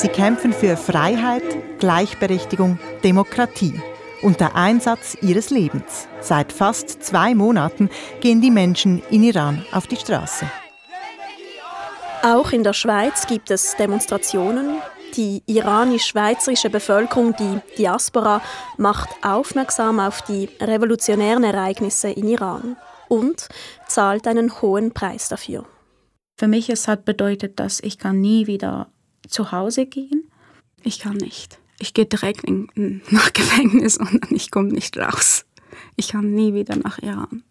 Sie 0.00 0.08
kämpfen 0.08 0.54
für 0.54 0.78
Freiheit, 0.78 1.42
Gleichberechtigung, 1.78 2.78
Demokratie 3.04 3.78
und 4.22 4.40
der 4.40 4.56
Einsatz 4.56 5.14
ihres 5.20 5.50
Lebens. 5.50 6.08
Seit 6.20 6.52
fast 6.52 7.02
zwei 7.02 7.34
Monaten 7.34 7.90
gehen 8.20 8.40
die 8.40 8.50
Menschen 8.50 9.02
in 9.10 9.22
Iran 9.22 9.62
auf 9.72 9.86
die 9.86 9.96
Straße. 9.96 10.46
Auch 12.22 12.52
in 12.52 12.64
der 12.64 12.72
Schweiz 12.72 13.26
gibt 13.26 13.50
es 13.50 13.76
Demonstrationen. 13.76 14.78
Die 15.16 15.42
iranisch-schweizerische 15.46 16.70
Bevölkerung, 16.70 17.34
die 17.36 17.60
Diaspora, 17.76 18.40
macht 18.78 19.10
aufmerksam 19.22 20.00
auf 20.00 20.22
die 20.22 20.48
revolutionären 20.60 21.44
Ereignisse 21.44 22.08
in 22.08 22.28
Iran 22.28 22.76
und 23.10 23.48
zahlt 23.88 24.26
einen 24.26 24.62
hohen 24.62 24.92
Preis 24.92 25.28
dafür. 25.28 25.66
Für 26.38 26.46
mich 26.46 26.70
es 26.70 26.88
hat 26.88 27.04
bedeutet, 27.04 27.58
dass 27.58 27.80
ich 27.80 27.98
kann 27.98 28.20
nie 28.20 28.46
wieder 28.46 28.90
zu 29.28 29.52
Hause 29.52 29.84
gehen. 29.84 30.30
Ich 30.82 31.00
kann 31.00 31.16
nicht. 31.16 31.58
Ich 31.80 31.92
gehe 31.92 32.06
direkt 32.06 32.44
in, 32.44 33.02
nach 33.10 33.32
Gefängnis 33.32 33.98
und 33.98 34.30
ich 34.30 34.50
komme 34.50 34.68
nicht 34.68 34.96
raus. 34.96 35.44
Ich 35.96 36.08
kann 36.08 36.32
nie 36.32 36.54
wieder 36.54 36.76
nach 36.76 36.98
Iran. 36.98 37.42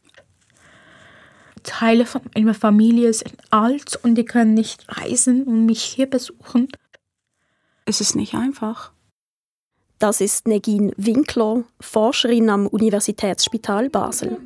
Teile 1.63 2.05
von 2.05 2.21
meiner 2.33 2.53
Familie 2.53 3.13
sind 3.13 3.35
alt 3.49 3.99
und 4.01 4.15
die 4.15 4.25
können 4.25 4.53
nicht 4.53 4.85
reisen 4.87 5.43
und 5.43 5.65
mich 5.65 5.83
hier 5.83 6.09
besuchen. 6.09 6.69
Es 7.85 7.99
ist 7.99 8.15
nicht 8.15 8.33
einfach. 8.33 8.93
Das 9.99 10.21
ist 10.21 10.47
Negin 10.47 10.93
Winkler, 10.95 11.65
Forscherin 11.81 12.49
am 12.49 12.65
Universitätsspital 12.67 13.89
Basel. 13.89 14.37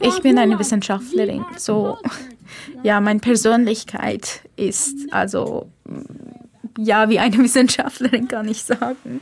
Ich 0.00 0.20
bin 0.22 0.38
eine 0.38 0.58
Wissenschaftlerin, 0.58 1.44
so 1.56 1.98
ja, 2.82 3.00
meine 3.00 3.20
Persönlichkeit 3.20 4.42
ist 4.56 5.12
also 5.12 5.70
ja 6.78 7.08
wie 7.08 7.18
eine 7.18 7.38
Wissenschaftlerin 7.44 8.28
kann 8.28 8.48
ich 8.48 8.62
sagen. 8.62 9.20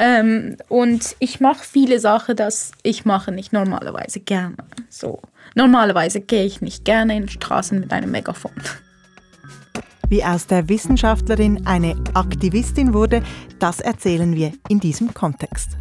Ähm, 0.00 0.56
und 0.68 1.16
ich 1.18 1.40
mache 1.40 1.64
viele 1.64 1.98
Sachen, 1.98 2.36
das 2.36 2.70
ich 2.84 3.04
mache 3.04 3.32
nicht 3.32 3.52
normalerweise 3.52 4.20
gerne. 4.20 4.56
So 4.88 5.20
normalerweise 5.54 6.20
gehe 6.20 6.44
ich 6.44 6.60
nicht 6.60 6.84
gerne 6.84 7.16
in 7.16 7.28
Straßen 7.28 7.80
mit 7.80 7.92
einem 7.92 8.10
Megafon. 8.10 8.52
Wie 10.08 10.24
aus 10.24 10.46
der 10.46 10.68
Wissenschaftlerin 10.68 11.66
eine 11.66 11.94
Aktivistin 12.14 12.94
wurde, 12.94 13.22
das 13.58 13.80
erzählen 13.80 14.34
wir 14.34 14.52
in 14.68 14.80
diesem 14.80 15.12
Kontext. 15.12 15.76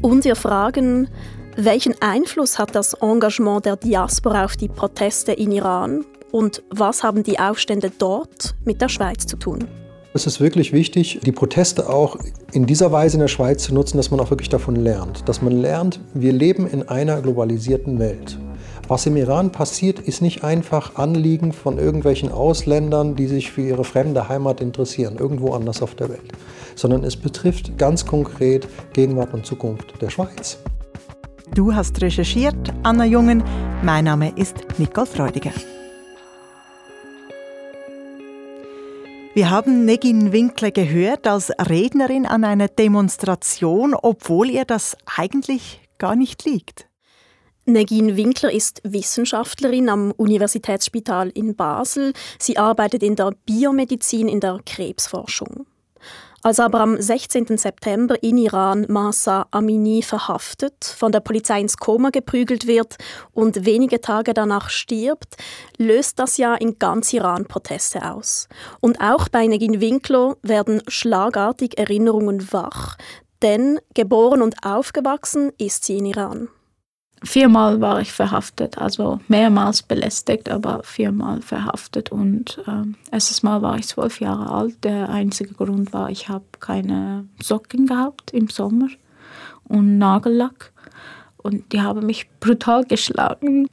Und 0.00 0.24
wir 0.24 0.36
fragen, 0.36 1.08
welchen 1.56 1.94
Einfluss 2.00 2.58
hat 2.58 2.74
das 2.76 2.94
Engagement 2.94 3.66
der 3.66 3.76
Diaspora 3.76 4.44
auf 4.44 4.56
die 4.56 4.68
Proteste 4.68 5.32
in 5.32 5.50
Iran 5.50 6.04
und 6.30 6.62
was 6.70 7.02
haben 7.02 7.24
die 7.24 7.40
Aufstände 7.40 7.90
dort 7.98 8.54
mit 8.64 8.80
der 8.80 8.88
Schweiz 8.88 9.26
zu 9.26 9.36
tun? 9.36 9.66
Es 10.14 10.26
ist 10.26 10.40
wirklich 10.40 10.72
wichtig, 10.72 11.20
die 11.24 11.32
Proteste 11.32 11.88
auch 11.88 12.16
in 12.52 12.66
dieser 12.66 12.92
Weise 12.92 13.16
in 13.16 13.20
der 13.20 13.28
Schweiz 13.28 13.64
zu 13.64 13.74
nutzen, 13.74 13.96
dass 13.96 14.10
man 14.10 14.20
auch 14.20 14.30
wirklich 14.30 14.48
davon 14.48 14.76
lernt. 14.76 15.28
Dass 15.28 15.42
man 15.42 15.52
lernt, 15.52 16.00
wir 16.14 16.32
leben 16.32 16.68
in 16.68 16.88
einer 16.88 17.20
globalisierten 17.20 17.98
Welt. 17.98 18.38
Was 18.86 19.04
im 19.04 19.16
Iran 19.16 19.52
passiert, 19.52 19.98
ist 19.98 20.22
nicht 20.22 20.44
einfach 20.44 20.96
Anliegen 20.96 21.52
von 21.52 21.78
irgendwelchen 21.78 22.32
Ausländern, 22.32 23.16
die 23.16 23.26
sich 23.26 23.50
für 23.50 23.60
ihre 23.60 23.84
fremde 23.84 24.28
Heimat 24.28 24.60
interessieren, 24.60 25.16
irgendwo 25.18 25.52
anders 25.52 25.82
auf 25.82 25.94
der 25.94 26.08
Welt, 26.08 26.32
sondern 26.78 27.02
es 27.04 27.16
betrifft 27.16 27.76
ganz 27.76 28.06
konkret 28.06 28.68
Gegenwart 28.92 29.34
und 29.34 29.44
Zukunft 29.44 30.00
der 30.00 30.10
Schweiz. 30.10 30.58
Du 31.54 31.74
hast 31.74 32.00
recherchiert, 32.00 32.72
Anna 32.82 33.04
Jungen. 33.04 33.42
Mein 33.82 34.04
Name 34.04 34.32
ist 34.36 34.54
Nicole 34.78 35.06
Freudiger. 35.06 35.52
Wir 39.34 39.50
haben 39.50 39.84
Negin 39.84 40.32
Winkler 40.32 40.70
gehört 40.70 41.26
als 41.26 41.50
Rednerin 41.50 42.26
an 42.26 42.44
einer 42.44 42.68
Demonstration, 42.68 43.94
obwohl 43.94 44.50
ihr 44.50 44.64
das 44.64 44.96
eigentlich 45.16 45.80
gar 45.98 46.16
nicht 46.16 46.44
liegt. 46.44 46.88
Negin 47.64 48.16
Winkler 48.16 48.50
ist 48.50 48.80
Wissenschaftlerin 48.84 49.88
am 49.90 50.10
Universitätsspital 50.12 51.28
in 51.28 51.54
Basel. 51.54 52.14
Sie 52.38 52.56
arbeitet 52.56 53.02
in 53.02 53.14
der 53.14 53.32
Biomedizin 53.46 54.26
in 54.26 54.40
der 54.40 54.60
Krebsforschung. 54.64 55.66
Als 56.42 56.60
aber 56.60 56.80
am 56.80 57.00
16. 57.00 57.58
September 57.58 58.22
in 58.22 58.38
Iran 58.38 58.86
Masa 58.88 59.46
Amini 59.50 60.02
verhaftet, 60.02 60.84
von 60.84 61.10
der 61.10 61.18
Polizei 61.18 61.60
ins 61.60 61.76
Koma 61.76 62.10
geprügelt 62.10 62.68
wird 62.68 62.96
und 63.32 63.64
wenige 63.64 64.00
Tage 64.00 64.34
danach 64.34 64.70
stirbt, 64.70 65.36
löst 65.78 66.20
das 66.20 66.36
ja 66.36 66.54
in 66.54 66.78
ganz 66.78 67.12
Iran 67.12 67.46
Proteste 67.46 68.08
aus. 68.08 68.48
Und 68.80 69.00
auch 69.00 69.28
bei 69.28 69.48
Negin 69.48 69.80
Winkler 69.80 70.36
werden 70.42 70.80
schlagartig 70.86 71.76
Erinnerungen 71.76 72.52
wach, 72.52 72.96
denn 73.42 73.80
geboren 73.94 74.40
und 74.40 74.64
aufgewachsen 74.64 75.50
ist 75.58 75.84
sie 75.84 75.98
in 75.98 76.06
Iran. 76.06 76.48
Viermal 77.22 77.80
war 77.80 78.00
ich 78.00 78.12
verhaftet, 78.12 78.78
also 78.78 79.20
mehrmals 79.28 79.82
belästigt, 79.82 80.48
aber 80.48 80.82
viermal 80.84 81.42
verhaftet. 81.42 82.12
Und 82.12 82.62
äh, 82.66 83.12
erstes 83.12 83.42
Mal 83.42 83.60
war 83.62 83.76
ich 83.76 83.88
zwölf 83.88 84.20
Jahre 84.20 84.50
alt. 84.50 84.84
Der 84.84 85.08
einzige 85.08 85.54
Grund 85.54 85.92
war, 85.92 86.10
ich 86.10 86.28
habe 86.28 86.44
keine 86.60 87.26
Socken 87.42 87.86
gehabt 87.86 88.32
im 88.32 88.48
Sommer 88.48 88.88
und 89.64 89.98
Nagellack. 89.98 90.72
Und 91.36 91.72
die 91.72 91.80
haben 91.80 92.06
mich 92.06 92.28
brutal 92.40 92.84
geschlagen. 92.84 93.68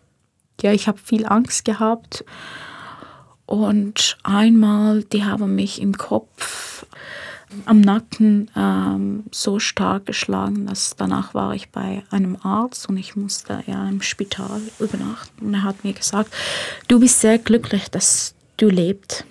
Ja, 0.61 0.71
ich 0.71 0.87
habe 0.87 0.97
viel 0.97 1.25
Angst 1.25 1.65
gehabt. 1.65 2.25
Und 3.45 4.17
einmal, 4.23 5.03
die 5.03 5.23
haben 5.23 5.55
mich 5.55 5.81
im 5.81 5.97
Kopf 5.97 6.85
am 7.65 7.81
Nacken 7.81 8.51
ähm, 8.55 9.23
so 9.31 9.59
stark 9.59 10.05
geschlagen, 10.05 10.65
dass 10.67 10.95
danach 10.95 11.33
war 11.33 11.53
ich 11.53 11.69
bei 11.69 12.03
einem 12.11 12.37
Arzt 12.41 12.89
und 12.89 12.97
ich 12.97 13.15
musste 13.15 13.63
ja 13.67 13.87
im 13.87 14.01
Spital 14.01 14.61
übernachten. 14.79 15.45
Und 15.45 15.53
er 15.53 15.63
hat 15.63 15.83
mir 15.83 15.93
gesagt, 15.93 16.31
du 16.87 16.99
bist 16.99 17.21
sehr 17.21 17.37
glücklich, 17.37 17.89
dass 17.89 18.35
du 18.57 18.69
lebst. 18.69 19.25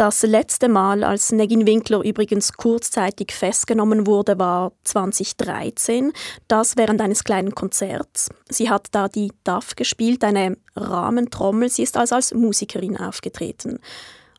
Das 0.00 0.22
letzte 0.22 0.70
Mal, 0.70 1.04
als 1.04 1.30
Negin 1.30 1.66
Winkler 1.66 2.02
übrigens 2.02 2.54
kurzzeitig 2.54 3.32
festgenommen 3.32 4.06
wurde, 4.06 4.38
war 4.38 4.72
2013. 4.84 6.12
Das 6.48 6.78
während 6.78 7.02
eines 7.02 7.22
kleinen 7.22 7.54
Konzerts. 7.54 8.30
Sie 8.48 8.70
hat 8.70 8.86
da 8.92 9.08
die 9.08 9.30
DAF 9.44 9.76
gespielt, 9.76 10.24
eine 10.24 10.56
Rahmentrommel. 10.74 11.68
Sie 11.68 11.82
ist 11.82 11.98
also 11.98 12.14
als 12.14 12.32
Musikerin 12.32 12.96
aufgetreten. 12.96 13.78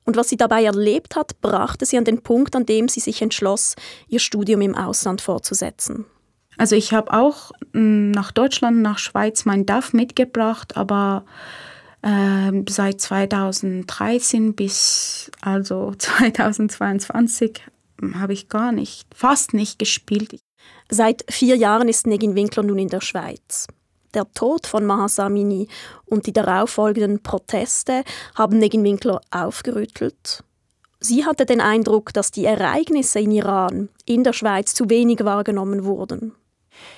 Und 0.05 0.17
was 0.17 0.29
sie 0.29 0.37
dabei 0.37 0.63
erlebt 0.63 1.15
hat, 1.15 1.39
brachte 1.41 1.85
sie 1.85 1.97
an 1.97 2.05
den 2.05 2.21
Punkt, 2.21 2.55
an 2.55 2.65
dem 2.65 2.87
sie 2.87 2.99
sich 2.99 3.21
entschloss, 3.21 3.75
ihr 4.07 4.19
Studium 4.19 4.61
im 4.61 4.75
Ausland 4.75 5.21
fortzusetzen. 5.21 6.05
Also 6.57 6.75
ich 6.75 6.93
habe 6.93 7.13
auch 7.13 7.51
mm, 7.73 8.11
nach 8.11 8.31
Deutschland, 8.31 8.81
nach 8.81 8.97
Schweiz 8.97 9.45
mein 9.45 9.65
DAF 9.65 9.93
mitgebracht, 9.93 10.75
aber 10.75 11.25
äh, 12.01 12.51
seit 12.67 12.99
2013 13.01 14.55
bis 14.55 15.31
also 15.41 15.93
2022 15.97 17.61
habe 18.15 18.33
ich 18.33 18.49
gar 18.49 18.71
nicht, 18.71 19.05
fast 19.15 19.53
nicht 19.53 19.79
gespielt. 19.79 20.39
Seit 20.89 21.23
vier 21.29 21.55
Jahren 21.55 21.87
ist 21.87 22.07
Negin 22.07 22.35
Winkler 22.35 22.63
nun 22.63 22.79
in 22.79 22.89
der 22.89 23.01
Schweiz. 23.01 23.67
Der 24.13 24.31
Tod 24.33 24.67
von 24.67 24.85
Mahsa 24.85 25.27
Amini 25.27 25.67
und 26.05 26.27
die 26.27 26.33
darauffolgenden 26.33 27.23
Proteste 27.23 28.03
haben 28.35 28.57
Negin 28.57 28.83
Winkler 28.83 29.21
aufgerüttelt. 29.31 30.43
Sie 30.99 31.25
hatte 31.25 31.45
den 31.45 31.61
Eindruck, 31.61 32.13
dass 32.13 32.31
die 32.31 32.45
Ereignisse 32.45 33.19
in 33.19 33.31
Iran 33.31 33.89
in 34.05 34.23
der 34.23 34.33
Schweiz 34.33 34.73
zu 34.73 34.89
wenig 34.89 35.23
wahrgenommen 35.23 35.83
wurden. 35.83 36.35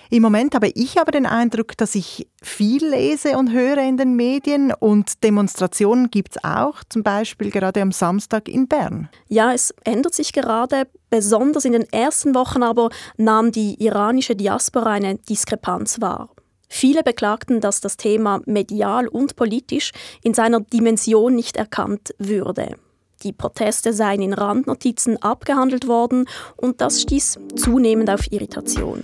Im 0.10 0.22
Moment 0.22 0.54
habe 0.56 0.70
ich 0.76 1.00
aber 1.00 1.12
den 1.12 1.26
Eindruck, 1.26 1.76
dass 1.78 1.96
ich 1.96 2.28
viel 2.42 2.86
lese 2.86 3.38
und 3.38 3.52
höre 3.52 3.80
in 3.80 3.98
den 3.98 4.16
Medien 4.16 4.72
und 4.72 5.24
Demonstrationen 5.24 6.12
gibt 6.12 6.36
es 6.36 6.44
auch, 6.44 6.84
zum 6.90 7.04
Beispiel 7.04 7.50
gerade 7.50 7.82
am 7.82 7.92
Samstag 7.92 8.48
in 8.48 8.68
Bern. 8.68 9.10
Ja, 9.28 9.54
es 9.54 9.74
ändert 9.84 10.14
sich 10.14 10.34
gerade. 10.34 10.88
Besonders 11.10 11.66
in 11.66 11.74
den 11.74 11.92
ersten 11.92 12.36
Wochen 12.36 12.64
aber 12.64 12.90
nahm 13.18 13.52
die 13.52 13.84
iranische 13.84 14.36
Diaspora 14.36 14.92
eine 14.92 15.16
Diskrepanz 15.16 16.02
wahr. 16.02 16.30
Viele 16.76 17.04
beklagten, 17.04 17.62
dass 17.62 17.82
das 17.82 17.98
Thema 17.98 18.42
medial 18.48 19.08
und 19.08 19.36
politisch 19.36 19.92
in 20.24 20.34
seiner 20.34 20.60
Dimension 20.60 21.36
nicht 21.36 21.56
erkannt 21.56 22.16
würde. 22.18 22.78
Die 23.22 23.32
Proteste 23.32 23.94
seien 23.94 24.24
in 24.24 24.34
Randnotizen 24.34 25.22
abgehandelt 25.22 25.88
worden 25.88 26.26
und 26.58 26.82
das 26.82 27.00
stieß 27.04 27.38
zunehmend 27.56 28.10
auf 28.10 28.32
Irritation. 28.32 29.04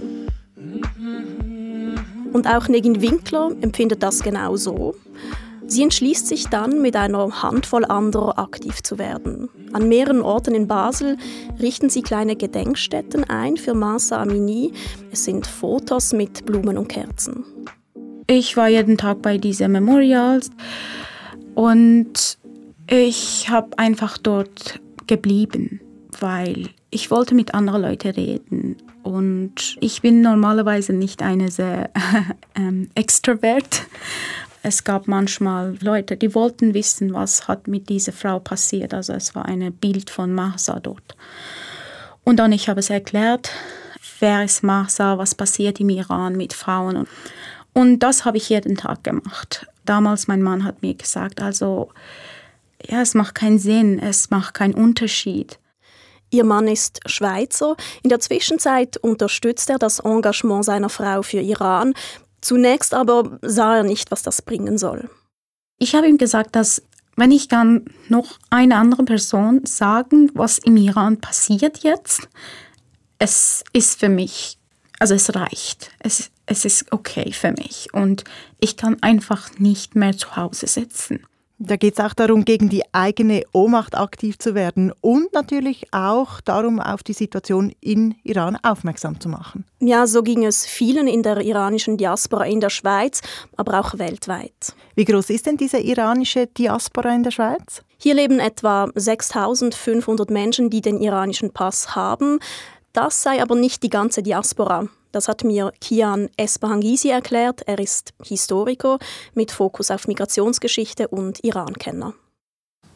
Und 2.33 2.47
auch 2.47 2.67
Negin 2.69 3.03
Winkler 3.03 3.51
empfindet 3.61 4.01
das 4.01 4.23
genauso. 4.23 4.95
Sie 5.67 5.83
entschließt 5.83 6.25
sich 6.25 6.47
dann, 6.47 6.81
mit 6.81 6.95
einer 6.95 7.43
Handvoll 7.43 7.85
anderer 7.85 8.39
aktiv 8.39 8.81
zu 8.81 8.97
werden. 8.97 9.47
An 9.71 9.87
mehreren 9.87 10.21
Orten 10.21 10.55
in 10.55 10.67
Basel 10.67 11.17
richten 11.61 11.89
sie 11.89 12.01
kleine 12.01 12.35
Gedenkstätten 12.35 13.23
ein 13.25 13.57
für 13.57 13.73
Masa 13.73 14.21
Amini. 14.21 14.73
Es 15.11 15.25
sind 15.25 15.45
Fotos 15.45 16.13
mit 16.13 16.45
Blumen 16.45 16.77
und 16.77 16.87
Kerzen. 16.87 17.43
Ich 18.27 18.57
war 18.57 18.67
jeden 18.67 18.97
Tag 18.97 19.21
bei 19.21 19.37
diesen 19.37 19.71
Memorials 19.71 20.51
und 21.55 22.37
ich 22.89 23.49
habe 23.49 23.77
einfach 23.77 24.17
dort 24.17 24.79
geblieben, 25.07 25.81
weil 26.19 26.69
ich 26.91 27.11
wollte 27.11 27.35
mit 27.35 27.53
anderen 27.53 27.83
Leuten 27.83 28.09
reden 28.09 28.77
und 29.03 29.77
ich 29.79 30.01
bin 30.01 30.21
normalerweise 30.21 30.93
nicht 30.93 31.21
eine 31.21 31.51
sehr 31.51 31.89
ähm, 32.55 32.89
extrovert. 32.95 33.83
Es 34.61 34.83
gab 34.83 35.07
manchmal 35.07 35.77
Leute, 35.81 36.17
die 36.17 36.35
wollten 36.35 36.73
wissen, 36.73 37.13
was 37.13 37.47
hat 37.47 37.67
mit 37.67 37.87
dieser 37.89 38.11
Frau 38.11 38.39
passiert. 38.39 38.93
Also 38.93 39.13
es 39.13 39.33
war 39.35 39.45
ein 39.45 39.71
Bild 39.73 40.09
von 40.09 40.33
Mahsa 40.33 40.79
dort. 40.79 41.15
Und 42.23 42.37
dann 42.37 42.51
ich 42.51 42.67
habe 42.67 42.81
es 42.81 42.89
erklärt, 42.89 43.51
wer 44.19 44.43
ist 44.43 44.63
Mahsa, 44.63 45.17
was 45.17 45.33
passiert 45.33 45.79
im 45.79 45.89
Iran 45.89 46.35
mit 46.35 46.53
Frauen. 46.53 47.07
Und 47.73 47.99
das 47.99 48.25
habe 48.25 48.37
ich 48.37 48.49
jeden 48.49 48.75
Tag 48.75 49.03
gemacht. 49.03 49.67
Damals 49.85 50.27
mein 50.27 50.41
Mann 50.41 50.65
hat 50.65 50.81
mir 50.81 50.93
gesagt, 50.93 51.41
also 51.41 51.89
ja, 52.85 53.01
es 53.01 53.13
macht 53.13 53.35
keinen 53.35 53.59
Sinn, 53.59 53.99
es 53.99 54.29
macht 54.29 54.53
keinen 54.53 54.73
Unterschied. 54.73 55.59
Ihr 56.31 56.43
Mann 56.43 56.67
ist 56.67 56.99
Schweizer. 57.07 57.75
In 58.03 58.09
der 58.09 58.19
Zwischenzeit 58.19 58.97
unterstützt 58.97 59.69
er 59.69 59.79
das 59.79 59.99
Engagement 59.99 60.65
seiner 60.65 60.89
Frau 60.89 61.23
für 61.23 61.39
Iran. 61.39 61.93
Zunächst 62.41 62.93
aber 62.93 63.39
sah 63.41 63.77
er 63.77 63.83
nicht, 63.83 64.11
was 64.11 64.23
das 64.23 64.41
bringen 64.41 64.77
soll. 64.77 65.09
Ich 65.77 65.95
habe 65.95 66.07
ihm 66.07 66.17
gesagt, 66.17 66.55
dass 66.55 66.81
wenn 67.15 67.31
ich 67.31 67.49
kann 67.49 67.85
noch 68.07 68.39
eine 68.49 68.77
andere 68.77 69.03
Person 69.03 69.65
sagen, 69.65 70.31
was 70.35 70.57
im 70.57 70.77
Iran 70.77 71.19
passiert 71.19 71.79
jetzt, 71.79 72.29
es 73.17 73.63
ist 73.73 73.99
für 73.99 74.07
mich, 74.07 74.57
also 74.99 75.15
es 75.15 75.35
reicht. 75.35 75.91
Es, 75.99 76.31
es 76.45 76.63
ist 76.63 76.91
okay 76.91 77.31
für 77.33 77.51
mich 77.51 77.93
und 77.93 78.23
ich 78.59 78.77
kann 78.77 78.97
einfach 79.01 79.51
nicht 79.59 79.95
mehr 79.95 80.17
zu 80.17 80.35
Hause 80.35 80.67
sitzen. 80.67 81.25
Da 81.61 81.75
geht 81.75 81.99
es 81.99 82.05
auch 82.05 82.13
darum, 82.13 82.45
gegen 82.45 82.69
die 82.69 82.83
eigene 82.93 83.43
Ohnmacht 83.51 83.97
aktiv 83.97 84.39
zu 84.39 84.55
werden 84.55 84.93
und 85.01 85.33
natürlich 85.33 85.93
auch 85.93 86.39
darum, 86.39 86.79
auf 86.79 87.03
die 87.03 87.11
Situation 87.11 87.73
in 87.81 88.15
Iran 88.23 88.57
aufmerksam 88.63 89.19
zu 89.19 89.27
machen. 89.27 89.65
Ja, 89.81 90.07
so 90.07 90.23
ging 90.23 90.45
es 90.45 90.65
vielen 90.65 91.09
in 91.09 91.21
der 91.21 91.41
iranischen 91.41 91.97
Diaspora 91.97 92.45
in 92.45 92.61
der 92.61 92.69
Schweiz, 92.69 93.21
aber 93.57 93.77
auch 93.81 93.97
weltweit. 93.97 94.73
Wie 94.95 95.03
groß 95.03 95.31
ist 95.31 95.47
denn 95.47 95.57
diese 95.57 95.79
iranische 95.79 96.47
Diaspora 96.47 97.13
in 97.13 97.23
der 97.23 97.31
Schweiz? 97.31 97.83
Hier 97.97 98.13
leben 98.13 98.39
etwa 98.39 98.89
6500 98.95 100.31
Menschen, 100.31 100.69
die 100.69 100.79
den 100.79 101.01
iranischen 101.01 101.51
Pass 101.51 101.93
haben. 101.93 102.39
Das 102.93 103.21
sei 103.21 103.41
aber 103.41 103.55
nicht 103.55 103.83
die 103.83 103.89
ganze 103.89 104.23
Diaspora. 104.23 104.87
Das 105.11 105.27
hat 105.27 105.43
mir 105.43 105.71
Kian 105.81 106.29
Espahangisi 106.37 107.09
erklärt. 107.09 107.61
Er 107.65 107.79
ist 107.79 108.13
Historiker 108.23 108.99
mit 109.33 109.51
Fokus 109.51 109.89
auf 109.89 110.07
Migrationsgeschichte 110.07 111.07
und 111.07 111.43
Iran-Kenner. 111.43 112.13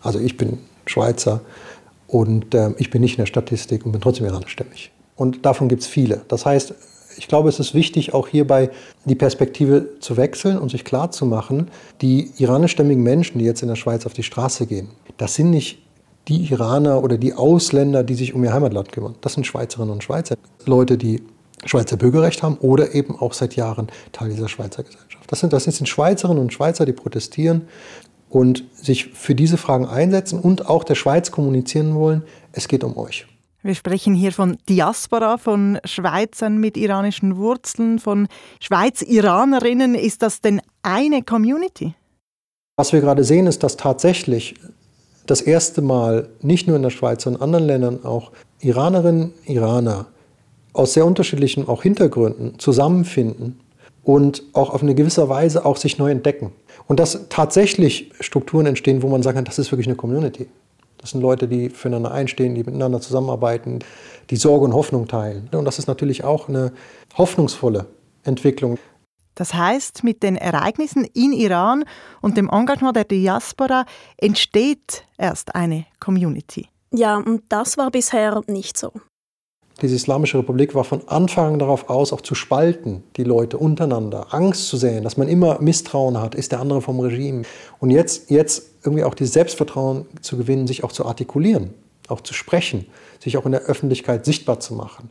Also 0.02 0.20
ich 0.20 0.38
bin 0.38 0.60
Schweizer 0.86 1.42
und 2.08 2.54
äh, 2.54 2.72
ich 2.78 2.90
bin 2.90 3.02
nicht 3.02 3.14
in 3.14 3.24
der 3.24 3.26
Statistik 3.26 3.86
und 3.86 3.94
bin 3.94 4.02
trotzdem 4.02 4.28
iranischstämmig. 4.28 4.92
Und 5.16 5.46
davon 5.46 5.70
gibt 5.70 5.82
es 5.82 5.88
viele. 5.88 6.22
Das 6.28 6.46
heißt, 6.46 6.76
ich 7.18 7.28
glaube, 7.28 7.50
es 7.50 7.60
ist 7.60 7.74
wichtig, 7.74 8.14
auch 8.14 8.28
hierbei 8.28 8.70
die 9.06 9.16
Perspektive 9.16 10.00
zu 10.00 10.18
wechseln 10.18 10.58
und 10.58 10.70
sich 10.70 10.84
klarzumachen, 10.84 11.70
die 12.02 12.32
iranischstämmigen 12.38 13.04
Menschen, 13.04 13.40
die 13.40 13.46
jetzt 13.46 13.62
in 13.62 13.68
der 13.68 13.76
Schweiz 13.76 14.06
auf 14.06 14.14
die 14.14 14.24
Straße 14.24 14.66
gehen, 14.66 14.90
das 15.18 15.36
sind 15.36 15.52
nicht 15.52 15.80
die 16.28 16.52
Iraner 16.52 17.04
oder 17.04 17.18
die 17.18 17.34
Ausländer, 17.34 18.04
die 18.04 18.16
sich 18.16 18.34
um 18.34 18.44
ihr 18.44 18.54
Heimatland 18.54 18.92
kümmern. 18.92 19.16
Das 19.22 19.34
sind 19.34 19.46
Schweizerinnen 19.46 19.92
und 19.92 20.04
Schweizer. 20.04 20.36
Leute, 20.66 20.98
die 20.98 21.22
Schweizer 21.66 21.98
Bürgerrecht 21.98 22.44
haben 22.44 22.58
oder 22.58 22.94
eben 22.94 23.18
auch 23.18 23.34
seit 23.34 23.56
Jahren 23.56 23.88
Teil 24.12 24.30
dieser 24.30 24.50
Schweizer 24.50 24.84
Gesellschaft. 24.84 25.26
Das 25.28 25.40
sind, 25.40 25.54
das 25.54 25.64
sind 25.64 25.88
Schweizerinnen 25.88 26.42
und 26.42 26.54
Schweizer, 26.54 26.86
die 26.86 26.94
protestieren 26.94 27.68
und 28.30 28.64
sich 28.74 29.14
für 29.14 29.36
diese 29.36 29.58
Fragen 29.58 29.86
einsetzen 29.86 30.40
und 30.40 30.68
auch 30.68 30.84
der 30.84 30.96
Schweiz 30.96 31.32
kommunizieren 31.32 31.96
wollen, 31.96 32.24
es 32.52 32.68
geht 32.68 32.84
um 32.84 32.98
euch. 32.98 33.28
Wir 33.62 33.76
sprechen 33.76 34.14
hier 34.14 34.34
von 34.34 34.58
Diaspora, 34.68 35.38
von 35.38 35.80
Schweizern 35.86 36.58
mit 36.58 36.76
iranischen 36.76 37.38
Wurzeln, 37.38 37.98
von 37.98 38.28
Schweiz-Iranerinnen. 38.60 39.96
Ist 39.96 40.22
das 40.22 40.42
denn 40.42 40.62
eine 40.82 41.24
Community? 41.24 41.94
Was 42.76 42.92
wir 42.92 43.00
gerade 43.00 43.24
sehen, 43.24 43.48
ist, 43.48 43.64
dass 43.64 43.78
tatsächlich 43.78 44.56
das 45.28 45.40
erste 45.40 45.82
Mal 45.82 46.28
nicht 46.42 46.68
nur 46.68 46.76
in 46.76 46.82
der 46.82 46.90
Schweiz, 46.90 47.24
sondern 47.24 47.40
in 47.40 47.44
anderen 47.44 47.68
Ländern 47.68 48.06
auch 48.06 48.32
Iranerinnen, 48.60 49.34
Iraner 49.46 50.08
aus 50.74 50.94
sehr 50.94 51.06
unterschiedlichen 51.06 51.68
auch 51.68 51.84
Hintergründen 51.84 52.60
zusammenfinden 52.60 53.60
und 54.04 54.44
auch 54.54 54.72
auf 54.74 54.84
eine 54.84 54.96
gewisse 54.96 55.30
Weise 55.30 55.66
auch 55.66 55.78
sich 55.78 55.98
neu 55.98 56.12
entdecken. 56.12 56.52
Und 56.88 57.00
dass 57.00 57.28
tatsächlich 57.30 58.12
Strukturen 58.20 58.66
entstehen, 58.66 59.02
wo 59.02 59.08
man 59.08 59.24
sagen 59.24 59.36
kann, 59.36 59.46
das 59.46 59.60
ist 59.60 59.72
wirklich 59.72 59.88
eine 59.88 59.96
Community. 59.96 60.48
Das 60.98 61.12
sind 61.12 61.22
Leute, 61.22 61.48
die 61.48 61.70
füreinander 61.70 62.12
einstehen, 62.12 62.56
die 62.56 62.64
miteinander 62.64 63.02
zusammenarbeiten, 63.02 63.80
die 64.30 64.36
Sorge 64.36 64.66
und 64.66 64.74
Hoffnung 64.74 65.08
teilen. 65.08 65.50
Und 65.54 65.66
das 65.66 65.80
ist 65.80 65.88
natürlich 65.88 66.24
auch 66.24 66.48
eine 66.48 66.72
hoffnungsvolle 67.18 67.88
Entwicklung. 68.24 68.78
Das 69.36 69.54
heißt, 69.54 70.04
mit 70.04 70.24
den 70.24 70.36
Ereignissen 70.36 71.06
in 71.14 71.34
Iran 71.34 71.86
und 72.22 72.38
dem 72.38 72.50
Engagement 72.50 72.96
der 72.96 73.06
Diaspora 73.06 73.86
entsteht 74.18 75.06
erst 75.18 75.56
eine 75.56 75.86
Community. 76.00 76.68
Ja, 76.92 77.18
und 77.18 77.44
das 77.50 77.78
war 77.78 77.90
bisher 77.90 78.42
nicht 78.48 78.78
so. 78.78 78.92
Diese 79.84 79.96
Islamische 79.96 80.38
Republik 80.38 80.76
war 80.76 80.86
von 80.86 81.06
Anfang 81.10 81.54
an 81.54 81.60
darauf 81.60 81.90
aus, 81.90 82.14
auch 82.14 82.22
zu 82.22 82.36
spalten, 82.36 83.04
die 83.18 83.26
Leute 83.26 83.58
untereinander, 83.58 84.34
Angst 84.34 84.70
zu 84.70 84.78
sehen, 84.78 85.04
dass 85.04 85.18
man 85.18 85.28
immer 85.28 85.60
Misstrauen 85.60 86.22
hat, 86.22 86.36
ist 86.36 86.54
der 86.54 86.62
andere 86.62 86.82
vom 86.82 87.02
Regime. 87.02 87.42
Und 87.82 87.90
jetzt, 87.90 88.32
jetzt 88.32 88.64
irgendwie 88.86 89.04
auch 89.04 89.14
dieses 89.14 89.34
Selbstvertrauen 89.34 90.06
zu 90.22 90.38
gewinnen, 90.38 90.68
sich 90.68 90.86
auch 90.86 90.94
zu 90.94 91.06
artikulieren, 91.06 91.74
auch 92.08 92.22
zu 92.22 92.34
sprechen, 92.34 92.86
sich 93.20 93.36
auch 93.36 93.46
in 93.46 93.52
der 93.52 93.64
Öffentlichkeit 93.64 94.24
sichtbar 94.24 94.62
zu 94.62 94.74
machen. 94.74 95.10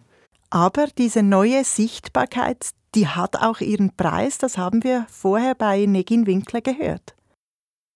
Aber 0.48 0.86
diese 0.96 1.22
neue 1.22 1.64
Sichtbarkeit, 1.64 2.70
die 2.94 3.08
hat 3.08 3.36
auch 3.36 3.60
ihren 3.60 3.94
Preis, 3.94 4.38
das 4.38 4.56
haben 4.56 4.82
wir 4.84 5.04
vorher 5.10 5.54
bei 5.54 5.84
Negin 5.84 6.26
Winkler 6.26 6.62
gehört. 6.62 7.14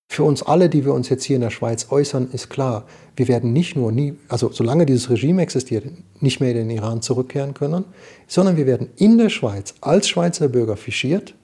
Für 0.08 0.24
uns 0.24 0.42
alle, 0.42 0.68
die 0.68 0.84
wir 0.84 0.94
uns 0.94 1.08
jetzt 1.08 1.24
hier 1.24 1.36
in 1.36 1.42
der 1.42 1.50
Schweiz 1.50 1.88
äußern, 1.90 2.30
ist 2.32 2.48
klar, 2.48 2.86
wir 3.16 3.28
werden 3.28 3.52
nicht 3.52 3.76
nur, 3.76 3.92
nie, 3.92 4.14
also 4.28 4.50
solange 4.52 4.86
dieses 4.86 5.10
Regime 5.10 5.42
existiert, 5.42 5.84
nicht 6.20 6.40
mehr 6.40 6.52
in 6.52 6.56
den 6.56 6.70
Iran 6.70 7.02
zurückkehren 7.02 7.54
können, 7.54 7.84
sondern 8.26 8.56
wir 8.56 8.66
werden 8.66 8.90
in 8.96 9.18
der 9.18 9.30
Schweiz 9.30 9.74
als 9.80 10.08
Schweizer 10.08 10.48
Bürger 10.48 10.76
fischiert, 10.76 11.34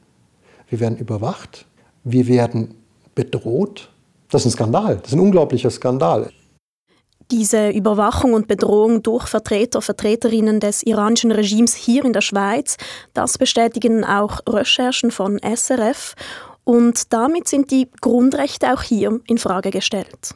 wir 0.68 0.80
werden 0.80 0.96
überwacht, 0.96 1.66
wir 2.04 2.28
werden 2.28 2.74
bedroht. 3.14 3.90
Das 4.30 4.42
ist 4.42 4.46
ein 4.46 4.56
Skandal, 4.56 4.96
das 4.96 5.08
ist 5.08 5.14
ein 5.14 5.20
unglaublicher 5.20 5.70
Skandal. 5.70 6.30
Diese 7.30 7.70
Überwachung 7.70 8.34
und 8.34 8.48
Bedrohung 8.48 9.02
durch 9.02 9.26
Vertreter, 9.26 9.80
Vertreterinnen 9.80 10.60
des 10.60 10.82
iranischen 10.82 11.32
Regimes 11.32 11.74
hier 11.74 12.04
in 12.04 12.12
der 12.12 12.20
Schweiz, 12.20 12.76
das 13.14 13.38
bestätigen 13.38 14.04
auch 14.04 14.40
Recherchen 14.46 15.10
von 15.10 15.38
SRF. 15.38 16.14
Und 16.64 17.12
damit 17.12 17.48
sind 17.48 17.70
die 17.70 17.88
Grundrechte 18.00 18.72
auch 18.72 18.82
hier 18.82 19.20
in 19.26 19.38
Frage 19.38 19.70
gestellt. 19.70 20.34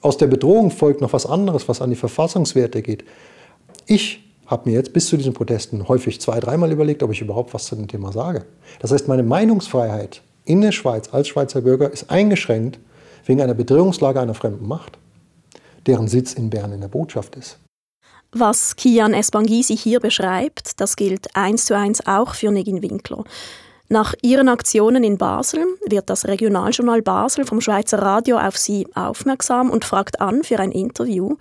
Aus 0.00 0.16
der 0.16 0.28
Bedrohung 0.28 0.70
folgt 0.70 1.00
noch 1.00 1.12
was 1.12 1.26
anderes, 1.26 1.68
was 1.68 1.80
an 1.80 1.90
die 1.90 1.96
Verfassungswerte 1.96 2.82
geht. 2.82 3.04
Ich 3.86 4.22
habe 4.46 4.70
mir 4.70 4.76
jetzt 4.76 4.92
bis 4.92 5.08
zu 5.08 5.16
diesen 5.16 5.34
Protesten 5.34 5.88
häufig 5.88 6.20
zwei, 6.20 6.38
dreimal 6.38 6.70
überlegt, 6.70 7.02
ob 7.02 7.10
ich 7.10 7.20
überhaupt 7.20 7.52
was 7.52 7.64
zu 7.66 7.74
dem 7.74 7.88
Thema 7.88 8.12
sage. 8.12 8.46
Das 8.80 8.92
heißt, 8.92 9.08
meine 9.08 9.24
Meinungsfreiheit 9.24 10.22
in 10.44 10.60
der 10.60 10.72
Schweiz 10.72 11.12
als 11.12 11.28
Schweizer 11.28 11.62
Bürger 11.62 11.90
ist 11.90 12.10
eingeschränkt 12.10 12.78
wegen 13.24 13.42
einer 13.42 13.54
Bedrohungslage 13.54 14.20
einer 14.20 14.34
fremden 14.34 14.68
Macht, 14.68 14.98
deren 15.86 16.06
Sitz 16.06 16.34
in 16.34 16.50
Bern 16.50 16.72
in 16.72 16.80
der 16.80 16.88
Botschaft 16.88 17.34
ist. 17.34 17.58
Was 18.32 18.76
Kian 18.76 19.14
Espangisi 19.14 19.76
hier 19.76 19.98
beschreibt, 19.98 20.80
das 20.80 20.96
gilt 20.96 21.34
eins 21.34 21.66
zu 21.66 21.76
eins 21.76 22.06
auch 22.06 22.34
für 22.34 22.50
Negin 22.50 22.82
Winkler. 22.82 23.24
Nach 23.88 24.14
ihren 24.22 24.48
Aktionen 24.48 25.04
in 25.04 25.16
Basel 25.16 25.64
wird 25.88 26.10
das 26.10 26.26
Regionaljournal 26.26 27.02
Basel 27.02 27.44
vom 27.44 27.60
Schweizer 27.60 27.98
Radio 27.98 28.38
auf 28.38 28.56
sie 28.56 28.86
aufmerksam 28.94 29.70
und 29.70 29.84
fragt 29.84 30.20
an 30.20 30.42
für 30.42 30.58
ein 30.58 30.72
Interview. 30.72 31.36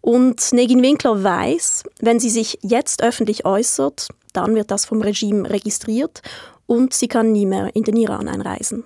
Und 0.00 0.52
Negin 0.52 0.82
Winkler 0.82 1.22
weiß, 1.22 1.84
wenn 2.00 2.20
sie 2.20 2.30
sich 2.30 2.58
jetzt 2.62 3.02
öffentlich 3.02 3.44
äußert, 3.44 4.08
dann 4.32 4.54
wird 4.54 4.70
das 4.70 4.84
vom 4.84 5.00
Regime 5.00 5.48
registriert 5.48 6.22
und 6.66 6.92
sie 6.92 7.08
kann 7.08 7.32
nie 7.32 7.46
mehr 7.46 7.74
in 7.74 7.84
den 7.84 7.96
Iran 7.96 8.28
einreisen. 8.28 8.84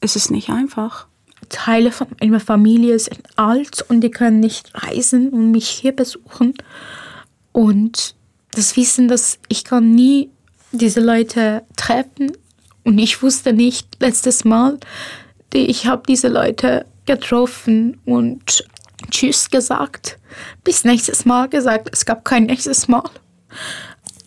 Es 0.00 0.16
ist 0.16 0.30
nicht 0.30 0.50
einfach. 0.50 1.06
Teile 1.48 1.92
von 1.92 2.06
meiner 2.20 2.40
Familie 2.40 2.98
sind 2.98 3.20
alt 3.36 3.84
und 3.88 4.00
die 4.00 4.10
können 4.10 4.40
nicht 4.40 4.70
reisen 4.74 5.30
und 5.30 5.50
mich 5.50 5.68
hier 5.68 5.92
besuchen. 5.92 6.54
Und 7.52 8.14
das 8.52 8.76
Wissen, 8.76 9.08
dass 9.08 9.38
ich 9.48 9.64
kann 9.64 9.94
nie 9.94 10.30
diese 10.78 11.00
Leute 11.00 11.62
treffen. 11.76 12.32
Und 12.84 12.98
ich 12.98 13.22
wusste 13.22 13.52
nicht, 13.52 13.96
letztes 14.00 14.44
Mal, 14.44 14.78
ich 15.52 15.86
habe 15.86 16.02
diese 16.06 16.28
Leute 16.28 16.86
getroffen 17.06 18.00
und 18.04 18.66
Tschüss 19.10 19.50
gesagt, 19.50 20.18
bis 20.64 20.84
nächstes 20.84 21.24
Mal 21.24 21.48
gesagt. 21.48 21.88
Es 21.92 22.04
gab 22.04 22.24
kein 22.24 22.44
nächstes 22.44 22.88
Mal. 22.88 23.08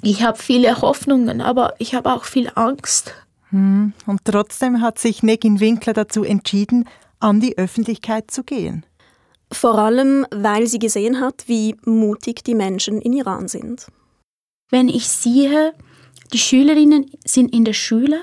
Ich 0.02 0.24
habe 0.24 0.38
viele 0.38 0.82
Hoffnungen, 0.82 1.42
aber 1.42 1.74
ich 1.80 1.96
habe 1.96 2.14
auch 2.14 2.24
viel 2.24 2.52
Angst. 2.56 3.14
Hm. 3.50 3.94
Und 4.06 4.26
trotzdem 4.26 4.82
hat 4.82 5.00
sich 5.00 5.24
Negin 5.24 5.60
Winkler 5.60 5.94
dazu 5.94 6.24
entschieden, 6.24 6.88
an 7.20 7.40
die 7.40 7.58
Öffentlichkeit 7.58 8.30
zu 8.30 8.44
gehen. 8.44 8.86
Vor 9.52 9.78
allem, 9.78 10.26
weil 10.30 10.68
sie 10.68 10.80
gesehen 10.80 11.22
hat, 11.22 11.46
wie 11.48 11.76
mutig 11.86 12.44
die 12.44 12.56
Menschen 12.56 13.02
in 13.02 13.14
Iran 13.14 13.48
sind. 13.48 13.88
Wenn 14.70 14.90
ich 14.90 15.08
sehe, 15.08 15.74
die 16.34 16.40
Schülerinnen 16.40 17.12
sind 17.26 17.54
in 17.54 17.66
der 17.66 17.74
Schule 17.74 18.20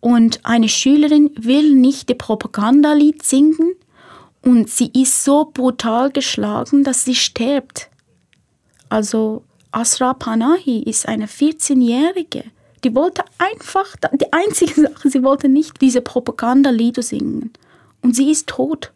und 0.00 0.44
eine 0.44 0.68
Schülerin 0.68 1.30
will 1.36 1.74
nicht 1.74 2.10
das 2.10 2.18
Propagandalied 2.18 3.22
singen 3.22 3.74
und 4.42 4.70
sie 4.70 4.90
ist 4.94 5.24
so 5.24 5.50
brutal 5.52 6.10
geschlagen, 6.10 6.84
dass 6.84 7.04
sie 7.04 7.14
stirbt. 7.14 7.90
Also 8.88 9.42
Asra 9.72 10.14
Panahi 10.14 10.84
ist 10.84 11.08
eine 11.08 11.26
14-Jährige. 11.26 12.44
Die 12.84 12.94
wollte 12.94 13.24
einfach, 13.38 13.96
die 14.12 14.32
einzige 14.32 14.80
Sache, 14.82 15.10
sie 15.10 15.22
wollte 15.22 15.48
nicht 15.48 15.80
diese 15.80 16.00
Propagandalieder 16.00 17.02
singen. 17.02 17.52
Und 18.02 18.14
sie 18.14 18.30
ist 18.30 18.46
tot. 18.46 18.92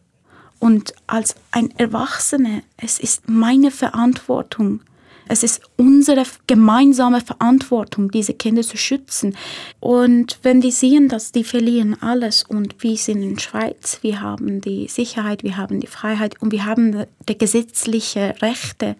Und 0.60 0.94
als 1.06 1.34
ein 1.50 1.76
Erwachsene, 1.78 2.62
es 2.76 3.00
ist 3.00 3.28
meine 3.28 3.70
Verantwortung. 3.70 4.82
Es 5.30 5.44
ist 5.44 5.62
unsere 5.76 6.24
gemeinsame 6.48 7.20
Verantwortung, 7.20 8.10
diese 8.10 8.34
Kinder 8.34 8.62
zu 8.62 8.76
schützen. 8.76 9.36
Und 9.78 10.40
wenn 10.42 10.60
die 10.60 10.72
sehen, 10.72 11.08
dass 11.08 11.30
die 11.30 11.44
verlieren 11.44 11.96
alles 12.02 12.42
und 12.42 12.82
wir 12.82 12.96
sind 12.96 13.22
in 13.22 13.36
der 13.36 13.40
Schweiz, 13.40 14.00
wir 14.02 14.20
haben 14.22 14.60
die 14.60 14.88
Sicherheit, 14.88 15.44
wir 15.44 15.56
haben 15.56 15.78
die 15.78 15.86
Freiheit 15.86 16.42
und 16.42 16.50
wir 16.50 16.66
haben 16.66 17.06
die 17.28 17.38
gesetzlichen 17.38 18.32
Rechte, 18.42 18.96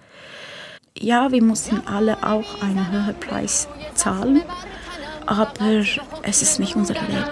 ja, 0.96 1.32
wir 1.32 1.42
müssen 1.42 1.84
alle 1.88 2.22
auch 2.22 2.62
einen 2.62 2.92
höheren 2.92 3.18
Preis 3.18 3.66
zahlen, 3.94 4.42
aber 5.26 5.84
es 6.22 6.42
ist 6.42 6.60
nicht 6.60 6.76
unser 6.76 6.94
Leben. 6.94 7.24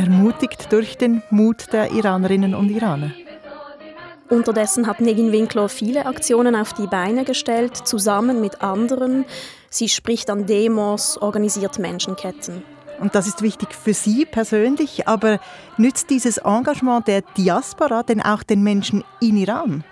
Ermutigt 0.00 0.72
durch 0.72 0.96
den 0.96 1.22
Mut 1.28 1.74
der 1.74 1.92
Iranerinnen 1.92 2.54
und 2.54 2.70
Iraner. 2.70 3.10
Unterdessen 4.30 4.86
hat 4.86 5.02
Negin 5.02 5.30
Winkler 5.30 5.68
viele 5.68 6.06
Aktionen 6.06 6.56
auf 6.56 6.72
die 6.72 6.86
Beine 6.86 7.24
gestellt, 7.26 7.76
zusammen 7.76 8.40
mit 8.40 8.62
anderen. 8.62 9.26
Sie 9.68 9.90
spricht 9.90 10.30
an 10.30 10.46
Demos, 10.46 11.18
organisiert 11.20 11.78
Menschenketten. 11.78 12.62
Und 12.98 13.14
das 13.14 13.26
ist 13.26 13.42
wichtig 13.42 13.74
für 13.74 13.92
Sie 13.92 14.24
persönlich, 14.24 15.06
aber 15.06 15.38
nützt 15.76 16.08
dieses 16.08 16.38
Engagement 16.38 17.06
der 17.06 17.20
Diaspora 17.36 18.02
denn 18.02 18.22
auch 18.22 18.42
den 18.42 18.62
Menschen 18.62 19.04
in 19.20 19.36
Iran? 19.36 19.84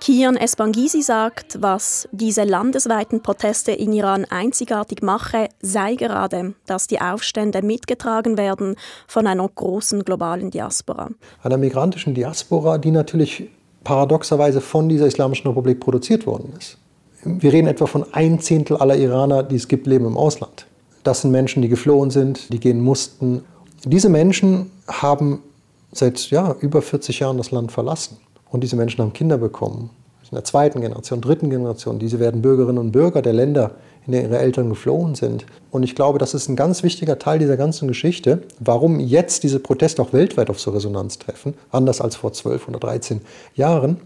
Kian 0.00 0.36
Espangisi 0.36 1.02
sagt, 1.02 1.60
was 1.60 2.08
diese 2.12 2.44
landesweiten 2.44 3.20
Proteste 3.20 3.72
in 3.72 3.92
Iran 3.92 4.24
einzigartig 4.24 5.02
mache, 5.02 5.48
sei 5.60 5.96
gerade, 5.96 6.54
dass 6.66 6.86
die 6.86 7.00
Aufstände 7.00 7.62
mitgetragen 7.62 8.38
werden 8.38 8.76
von 9.08 9.26
einer 9.26 9.48
großen 9.48 10.04
globalen 10.04 10.50
Diaspora. 10.50 11.10
Einer 11.42 11.56
migrantischen 11.56 12.14
Diaspora, 12.14 12.78
die 12.78 12.92
natürlich 12.92 13.50
paradoxerweise 13.82 14.60
von 14.60 14.88
dieser 14.88 15.06
Islamischen 15.06 15.48
Republik 15.48 15.80
produziert 15.80 16.26
worden 16.26 16.52
ist. 16.56 16.78
Wir 17.24 17.52
reden 17.52 17.66
etwa 17.66 17.86
von 17.86 18.06
ein 18.12 18.38
Zehntel 18.38 18.76
aller 18.76 18.96
Iraner, 18.96 19.42
die 19.42 19.56
es 19.56 19.66
gibt, 19.66 19.86
leben 19.86 20.06
im 20.06 20.16
Ausland. 20.16 20.66
Das 21.02 21.22
sind 21.22 21.32
Menschen, 21.32 21.62
die 21.62 21.68
geflohen 21.68 22.10
sind, 22.10 22.52
die 22.52 22.60
gehen 22.60 22.80
mussten. 22.80 23.44
Diese 23.84 24.08
Menschen 24.08 24.70
haben 24.86 25.42
seit 25.90 26.30
ja, 26.30 26.54
über 26.60 26.82
40 26.82 27.18
Jahren 27.20 27.38
das 27.38 27.50
Land 27.50 27.72
verlassen. 27.72 28.18
Und 28.50 28.62
diese 28.62 28.76
Menschen 28.76 29.02
haben 29.02 29.12
Kinder 29.12 29.38
bekommen. 29.38 29.90
In 30.30 30.34
der 30.36 30.44
zweiten 30.44 30.82
Generation, 30.82 31.22
dritten 31.22 31.48
Generation. 31.48 31.98
Diese 31.98 32.20
werden 32.20 32.42
Bürgerinnen 32.42 32.78
und 32.78 32.92
Bürger 32.92 33.22
der 33.22 33.32
Länder, 33.32 33.72
in 34.06 34.12
denen 34.12 34.26
ihre 34.26 34.38
Eltern 34.38 34.68
geflohen 34.68 35.14
sind. 35.14 35.46
Und 35.70 35.84
ich 35.84 35.94
glaube, 35.94 36.18
das 36.18 36.34
ist 36.34 36.48
ein 36.48 36.56
ganz 36.56 36.82
wichtiger 36.82 37.18
Teil 37.18 37.38
dieser 37.38 37.56
ganzen 37.56 37.88
Geschichte, 37.88 38.42
warum 38.60 39.00
jetzt 39.00 39.42
diese 39.42 39.58
Proteste 39.58 40.02
auch 40.02 40.12
weltweit 40.12 40.50
auf 40.50 40.60
so 40.60 40.70
Resonanz 40.70 41.18
treffen, 41.18 41.54
anders 41.70 42.02
als 42.02 42.16
vor 42.16 42.34
12 42.34 42.68
oder 42.68 42.78
13 42.78 43.22
Jahren, 43.54 43.98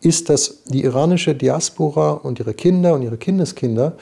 ist, 0.00 0.30
dass 0.30 0.64
die 0.64 0.84
iranische 0.84 1.34
Diaspora 1.34 2.12
und 2.12 2.38
ihre 2.38 2.54
Kinder 2.54 2.94
und 2.94 3.02
ihre 3.02 3.18
Kindeskinder 3.18 3.94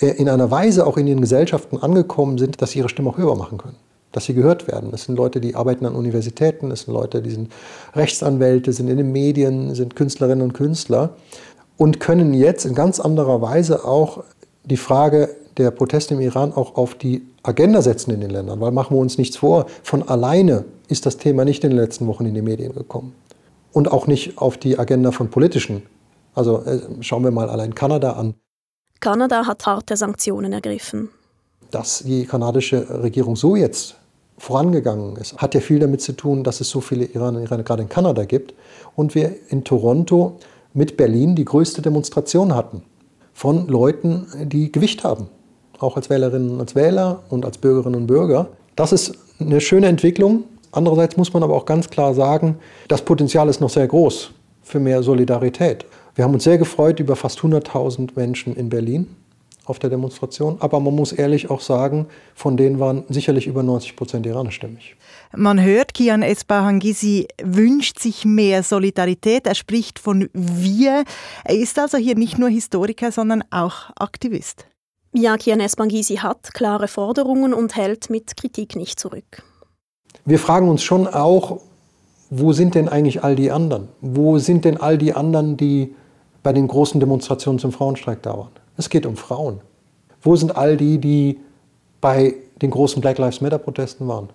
äh, 0.00 0.08
in 0.08 0.28
einer 0.28 0.50
Weise 0.50 0.86
auch 0.86 0.98
in 0.98 1.06
ihren 1.06 1.20
Gesellschaften 1.20 1.78
angekommen 1.78 2.36
sind, 2.36 2.60
dass 2.60 2.72
sie 2.72 2.80
ihre 2.80 2.88
Stimme 2.88 3.10
auch 3.10 3.18
höher 3.18 3.36
machen 3.36 3.56
können, 3.56 3.76
dass 4.16 4.24
sie 4.24 4.32
gehört 4.32 4.66
werden. 4.66 4.88
Es 4.94 5.04
sind 5.04 5.16
Leute, 5.16 5.42
die 5.42 5.54
arbeiten 5.54 5.84
an 5.84 5.94
Universitäten, 5.94 6.70
es 6.70 6.80
sind 6.80 6.94
Leute, 6.94 7.20
die 7.20 7.30
sind 7.30 7.52
Rechtsanwälte, 7.94 8.72
sind 8.72 8.88
in 8.88 8.96
den 8.96 9.12
Medien, 9.12 9.74
sind 9.74 9.94
Künstlerinnen 9.94 10.40
und 10.40 10.54
Künstler 10.54 11.10
und 11.76 12.00
können 12.00 12.32
jetzt 12.32 12.64
in 12.64 12.74
ganz 12.74 12.98
anderer 12.98 13.42
Weise 13.42 13.84
auch 13.84 14.24
die 14.64 14.78
Frage 14.78 15.28
der 15.58 15.70
Proteste 15.70 16.14
im 16.14 16.22
Iran 16.22 16.54
auch 16.54 16.76
auf 16.76 16.94
die 16.94 17.26
Agenda 17.42 17.82
setzen 17.82 18.10
in 18.10 18.22
den 18.22 18.30
Ländern. 18.30 18.58
Weil 18.58 18.72
machen 18.72 18.96
wir 18.96 19.00
uns 19.02 19.18
nichts 19.18 19.36
vor, 19.36 19.66
von 19.82 20.02
alleine 20.08 20.64
ist 20.88 21.04
das 21.04 21.18
Thema 21.18 21.44
nicht 21.44 21.62
in 21.62 21.68
den 21.68 21.78
letzten 21.78 22.06
Wochen 22.06 22.24
in 22.24 22.32
die 22.32 22.40
Medien 22.40 22.72
gekommen. 22.72 23.14
Und 23.74 23.92
auch 23.92 24.06
nicht 24.06 24.38
auf 24.38 24.56
die 24.56 24.78
Agenda 24.78 25.12
von 25.12 25.28
politischen. 25.28 25.82
Also 26.34 26.62
äh, 26.62 26.80
schauen 27.00 27.22
wir 27.22 27.32
mal 27.32 27.50
allein 27.50 27.74
Kanada 27.74 28.12
an. 28.12 28.32
Kanada 28.98 29.46
hat 29.46 29.66
harte 29.66 29.94
Sanktionen 29.94 30.54
ergriffen. 30.54 31.10
Dass 31.70 31.98
die 31.98 32.24
kanadische 32.24 33.02
Regierung 33.02 33.36
so 33.36 33.56
jetzt 33.56 33.96
vorangegangen 34.38 35.16
ist, 35.16 35.38
hat 35.38 35.54
ja 35.54 35.60
viel 35.60 35.78
damit 35.78 36.00
zu 36.00 36.12
tun, 36.12 36.44
dass 36.44 36.60
es 36.60 36.68
so 36.68 36.80
viele 36.80 37.04
Iraner, 37.06 37.40
Iraner 37.40 37.62
gerade 37.62 37.82
in 37.82 37.88
Kanada 37.88 38.24
gibt 38.24 38.54
und 38.94 39.14
wir 39.14 39.34
in 39.48 39.64
Toronto 39.64 40.36
mit 40.74 40.96
Berlin 40.96 41.34
die 41.34 41.44
größte 41.44 41.82
Demonstration 41.82 42.54
hatten 42.54 42.82
von 43.32 43.66
Leuten, 43.68 44.26
die 44.44 44.70
Gewicht 44.70 45.04
haben, 45.04 45.28
auch 45.78 45.96
als 45.96 46.10
Wählerinnen 46.10 46.50
und 46.50 46.60
als 46.60 46.74
Wähler 46.74 47.22
und 47.30 47.44
als 47.44 47.58
Bürgerinnen 47.58 47.96
und 47.96 48.06
Bürger. 48.06 48.48
Das 48.76 48.92
ist 48.92 49.14
eine 49.40 49.60
schöne 49.60 49.86
Entwicklung. 49.86 50.44
Andererseits 50.72 51.16
muss 51.16 51.32
man 51.32 51.42
aber 51.42 51.54
auch 51.54 51.64
ganz 51.64 51.88
klar 51.88 52.14
sagen, 52.14 52.58
das 52.88 53.02
Potenzial 53.02 53.48
ist 53.48 53.60
noch 53.60 53.70
sehr 53.70 53.86
groß 53.86 54.30
für 54.62 54.80
mehr 54.80 55.02
Solidarität. 55.02 55.86
Wir 56.14 56.24
haben 56.24 56.34
uns 56.34 56.44
sehr 56.44 56.58
gefreut 56.58 57.00
über 57.00 57.16
fast 57.16 57.40
100.000 57.40 58.10
Menschen 58.16 58.54
in 58.56 58.68
Berlin 58.68 59.06
auf 59.66 59.78
der 59.78 59.90
Demonstration. 59.90 60.56
Aber 60.60 60.80
man 60.80 60.94
muss 60.94 61.12
ehrlich 61.12 61.50
auch 61.50 61.60
sagen, 61.60 62.06
von 62.34 62.56
denen 62.56 62.80
waren 62.80 63.04
sicherlich 63.08 63.46
über 63.46 63.62
90 63.62 63.96
Prozent 63.96 64.26
iranischstämmig. 64.26 64.96
Man 65.34 65.62
hört, 65.62 65.94
Kian 65.94 66.22
Esbahangisi 66.22 67.28
wünscht 67.42 67.98
sich 67.98 68.24
mehr 68.24 68.62
Solidarität. 68.62 69.46
Er 69.46 69.54
spricht 69.54 69.98
von 69.98 70.28
wir. 70.32 71.04
Er 71.44 71.56
ist 71.56 71.78
also 71.78 71.98
hier 71.98 72.16
nicht 72.16 72.38
nur 72.38 72.48
Historiker, 72.48 73.12
sondern 73.12 73.44
auch 73.50 73.90
Aktivist. 73.96 74.66
Ja, 75.12 75.36
Kian 75.36 75.60
Esbahangisi 75.60 76.16
hat 76.16 76.54
klare 76.54 76.88
Forderungen 76.88 77.54
und 77.54 77.76
hält 77.76 78.10
mit 78.10 78.36
Kritik 78.36 78.76
nicht 78.76 79.00
zurück. 79.00 79.42
Wir 80.24 80.38
fragen 80.38 80.68
uns 80.68 80.82
schon 80.82 81.06
auch, 81.06 81.60
wo 82.30 82.52
sind 82.52 82.74
denn 82.74 82.88
eigentlich 82.88 83.22
all 83.22 83.36
die 83.36 83.50
anderen? 83.50 83.88
Wo 84.00 84.38
sind 84.38 84.64
denn 84.64 84.78
all 84.78 84.98
die 84.98 85.12
anderen, 85.12 85.56
die 85.56 85.94
bei 86.46 86.52
den 86.52 86.68
großen 86.68 87.00
Demonstrationen 87.00 87.58
zum 87.58 87.72
Frauenstreik 87.72 88.22
da 88.22 88.38
waren. 88.38 88.52
Es 88.76 88.90
geht 88.90 89.06
um 89.06 89.16
Frauen. 89.16 89.60
Wo 90.22 90.36
sind 90.36 90.56
all 90.56 90.76
die, 90.76 90.98
die 90.98 91.40
bei 92.00 92.34
den 92.60 92.70
großen 92.70 93.00
Black 93.00 93.18
Lives 93.18 93.40
Matter-Protesten 93.40 94.06
waren? 94.08 94.30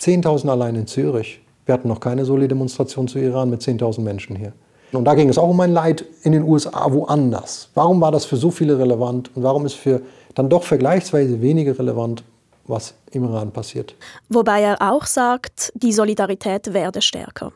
10.000 0.00 0.48
allein 0.48 0.76
in 0.76 0.86
Zürich. 0.86 1.40
Wir 1.66 1.74
hatten 1.74 1.88
noch 1.88 2.00
keine 2.00 2.24
Soli-Demonstration 2.24 3.08
zu 3.08 3.18
Iran 3.18 3.50
mit 3.50 3.62
10.000 3.62 4.00
Menschen 4.00 4.36
hier. 4.36 4.52
Und 4.92 5.04
da 5.04 5.14
ging 5.14 5.28
es 5.28 5.38
auch 5.38 5.48
um 5.48 5.60
ein 5.60 5.72
Leid 5.72 6.04
in 6.22 6.32
den 6.32 6.42
USA 6.42 6.92
woanders. 6.92 7.70
Warum 7.74 8.00
war 8.00 8.10
das 8.10 8.24
für 8.24 8.36
so 8.36 8.50
viele 8.50 8.78
relevant 8.78 9.30
und 9.36 9.42
warum 9.42 9.66
ist 9.66 9.74
für 9.74 10.02
dann 10.34 10.48
doch 10.48 10.64
vergleichsweise 10.64 11.40
wenige 11.40 11.78
relevant, 11.78 12.24
was 12.66 12.94
im 13.12 13.24
Iran 13.24 13.52
passiert? 13.52 13.94
Wobei 14.28 14.62
er 14.62 14.78
auch 14.80 15.06
sagt, 15.06 15.72
die 15.74 15.92
Solidarität 15.92 16.72
werde 16.72 17.02
stärker. 17.02 17.52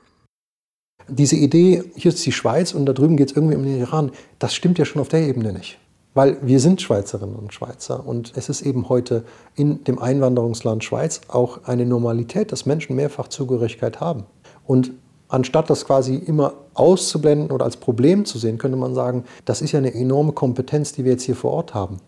Diese 1.09 1.37
Idee, 1.37 1.83
hier 1.97 2.11
ist 2.11 2.25
die 2.25 2.33
Schweiz 2.33 2.73
und 2.73 2.87
da 2.87 2.93
drüben 2.93 3.17
geht 3.17 3.31
es 3.31 3.37
irgendwie 3.37 3.57
um 3.57 3.65
den 3.65 3.79
Iran, 3.79 4.13
das 4.39 4.55
stimmt 4.55 4.79
ja 4.79 4.85
schon 4.85 5.03
auf 5.03 5.09
der 5.09 5.21
Ebene 5.21 5.53
nicht. 5.53 5.79
Weil 6.15 6.39
wir 6.43 6.61
sind 6.61 6.81
Schweizerinnen 6.81 7.35
und 7.35 7.53
Schweizer 7.53 8.07
und 8.07 8.33
es 8.37 8.49
ist 8.49 8.63
eben 8.63 8.89
heute 8.89 9.25
in 9.57 9.83
dem 9.83 9.99
Einwanderungsland 9.99 10.85
Schweiz 10.85 11.21
auch 11.27 11.65
eine 11.65 11.85
Normalität, 11.85 12.53
dass 12.53 12.67
Menschen 12.67 12.95
mehrfach 12.95 13.27
Zugehörigkeit 13.27 14.01
haben. 14.01 14.23
Und 14.65 14.93
anstatt 15.29 15.69
das 15.71 15.85
quasi 15.85 16.15
immer 16.15 16.55
auszublenden 16.75 17.51
oder 17.51 17.65
als 17.65 17.77
Problem 17.77 18.25
zu 18.25 18.39
sehen, 18.39 18.59
könnte 18.59 18.79
man 18.79 18.95
sagen, 18.95 19.25
das 19.45 19.61
ist 19.61 19.73
ja 19.73 19.79
eine 19.79 19.93
enorme 19.93 20.33
Kompetenz, 20.33 20.93
die 20.93 21.05
wir 21.05 21.13
jetzt 21.13 21.25
hier 21.25 21.35
vor 21.35 21.51
Ort 21.51 21.75
haben. 21.75 21.99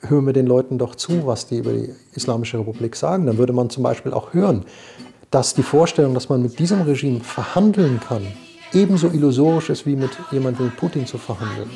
Hören 0.00 0.26
wir 0.26 0.34
den 0.34 0.46
Leuten 0.46 0.76
doch 0.76 0.94
zu, 0.94 1.26
was 1.26 1.46
die 1.46 1.56
über 1.56 1.72
die 1.72 1.90
Islamische 2.12 2.58
Republik 2.58 2.96
sagen. 2.96 3.24
Dann 3.24 3.38
würde 3.38 3.54
man 3.54 3.70
zum 3.70 3.82
Beispiel 3.82 4.12
auch 4.12 4.34
hören, 4.34 4.66
dass 5.30 5.54
die 5.54 5.62
Vorstellung, 5.62 6.12
dass 6.12 6.28
man 6.28 6.42
mit 6.42 6.58
diesem 6.58 6.82
Regime 6.82 7.20
verhandeln 7.20 7.98
kann, 7.98 8.26
ebenso 8.74 9.08
illusorisch 9.08 9.70
ist 9.70 9.86
wie 9.86 9.96
mit 9.96 10.10
jemandem 10.30 10.66
wie 10.66 10.70
Putin 10.70 11.06
zu 11.06 11.16
verhandeln. 11.16 11.70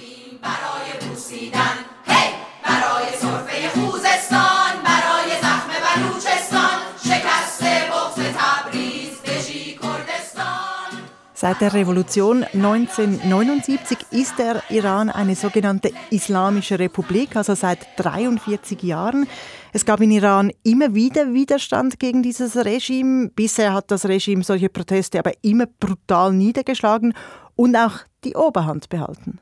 Seit 11.43 11.61
der 11.61 11.75
Revolution 11.75 12.45
1979 12.45 13.99
ist 14.13 14.39
der 14.39 14.63
Iran 14.71 15.11
eine 15.11 15.35
sogenannte 15.35 15.91
Islamische 16.11 16.79
Republik, 16.79 17.35
also 17.35 17.57
seit 17.57 17.81
43 17.97 18.81
Jahren. 18.85 19.27
Es 19.73 19.85
gab 19.85 20.01
in 20.01 20.13
Iran 20.13 20.53
immer 20.63 20.95
wieder 20.95 21.33
Widerstand 21.35 21.99
gegen 21.99 22.23
dieses 22.23 22.55
Regime. 22.55 23.31
Bisher 23.35 23.73
hat 23.73 23.91
das 23.91 24.07
Regime 24.07 24.45
solche 24.45 24.69
Proteste 24.69 25.19
aber 25.19 25.33
immer 25.43 25.67
brutal 25.67 26.33
niedergeschlagen 26.33 27.13
und 27.57 27.75
auch 27.75 27.95
die 28.23 28.37
Oberhand 28.37 28.89
behalten. 28.89 29.41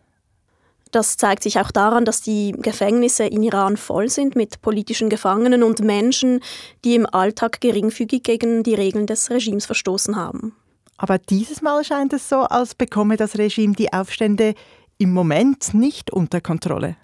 Das 0.92 1.19
zeigt 1.19 1.42
sich 1.42 1.61
auch 1.61 1.71
daran, 1.71 2.07
dass 2.07 2.23
die 2.23 2.52
Gefängnisse 2.52 3.25
in 3.25 3.42
Iran 3.42 3.76
voll 3.76 4.09
sind 4.09 4.37
mit 4.37 4.62
politischen 4.62 5.11
Gefangenen 5.11 5.62
und 5.62 5.80
Menschen, 5.80 6.40
die 6.83 6.95
im 6.95 7.04
Alltag 7.04 7.61
geringfügig 7.61 8.23
gegen 8.23 8.62
die 8.62 8.75
Regeln 8.75 9.07
des 9.07 9.28
Regimes 9.28 9.66
verstoßen 9.66 10.16
haben. 10.16 10.57
Aber 11.02 11.16
dieses 11.16 11.62
Mal 11.62 11.83
scheint 11.83 12.12
es 12.12 12.28
so, 12.28 12.40
als 12.40 12.75
bekomme 12.75 13.16
das 13.16 13.38
Regime 13.38 13.75
die 13.75 13.90
Aufstände 13.90 14.52
im 14.99 15.14
Moment 15.14 15.73
nicht 15.73 16.11
unter 16.11 16.42
Kontrolle. 16.42 16.97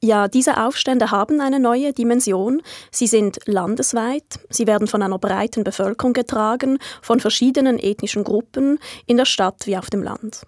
Ja, 0.00 0.28
diese 0.28 0.64
Aufstände 0.64 1.10
haben 1.10 1.40
eine 1.40 1.58
neue 1.58 1.92
Dimension. 1.92 2.62
Sie 2.92 3.08
sind 3.08 3.40
landesweit, 3.46 4.38
sie 4.50 4.68
werden 4.68 4.86
von 4.86 5.02
einer 5.02 5.18
breiten 5.18 5.64
Bevölkerung 5.64 6.12
getragen, 6.12 6.78
von 7.02 7.18
verschiedenen 7.18 7.80
ethnischen 7.80 8.22
Gruppen, 8.22 8.78
in 9.06 9.16
der 9.16 9.26
Stadt 9.26 9.66
wie 9.66 9.76
auf 9.76 9.90
dem 9.90 10.04
Land. 10.04 10.42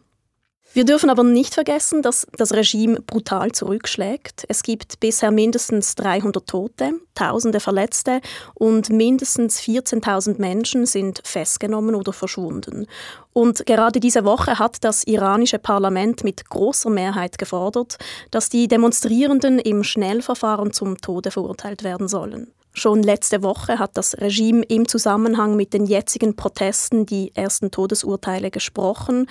Wir 0.74 0.86
dürfen 0.86 1.10
aber 1.10 1.22
nicht 1.22 1.52
vergessen, 1.52 2.00
dass 2.00 2.26
das 2.38 2.54
Regime 2.54 2.98
brutal 3.02 3.52
zurückschlägt. 3.52 4.46
Es 4.48 4.62
gibt 4.62 5.00
bisher 5.00 5.30
mindestens 5.30 5.94
300 5.96 6.46
Tote, 6.46 6.94
Tausende 7.14 7.60
Verletzte 7.60 8.22
und 8.54 8.88
mindestens 8.88 9.60
14.000 9.60 10.40
Menschen 10.40 10.86
sind 10.86 11.20
festgenommen 11.24 11.94
oder 11.94 12.14
verschwunden. 12.14 12.86
Und 13.34 13.66
gerade 13.66 14.00
diese 14.00 14.24
Woche 14.24 14.58
hat 14.58 14.78
das 14.80 15.04
iranische 15.04 15.58
Parlament 15.58 16.24
mit 16.24 16.48
großer 16.48 16.88
Mehrheit 16.88 17.36
gefordert, 17.36 17.98
dass 18.30 18.48
die 18.48 18.66
Demonstrierenden 18.66 19.58
im 19.58 19.84
Schnellverfahren 19.84 20.72
zum 20.72 20.96
Tode 21.02 21.30
verurteilt 21.30 21.84
werden 21.84 22.08
sollen. 22.08 22.50
Schon 22.72 23.02
letzte 23.02 23.42
Woche 23.42 23.78
hat 23.78 23.98
das 23.98 24.16
Regime 24.18 24.62
im 24.62 24.88
Zusammenhang 24.88 25.54
mit 25.54 25.74
den 25.74 25.84
jetzigen 25.84 26.34
Protesten 26.34 27.04
die 27.04 27.30
ersten 27.34 27.70
Todesurteile 27.70 28.50
gesprochen 28.50 29.26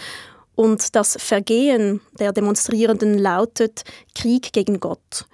und 0.55 0.95
das 0.95 1.17
Vergehen 1.19 2.01
der 2.19 2.33
Demonstrierenden 2.33 3.17
lautet 3.17 3.83
Krieg 4.15 4.53
gegen 4.53 4.79
Gott. 4.79 5.25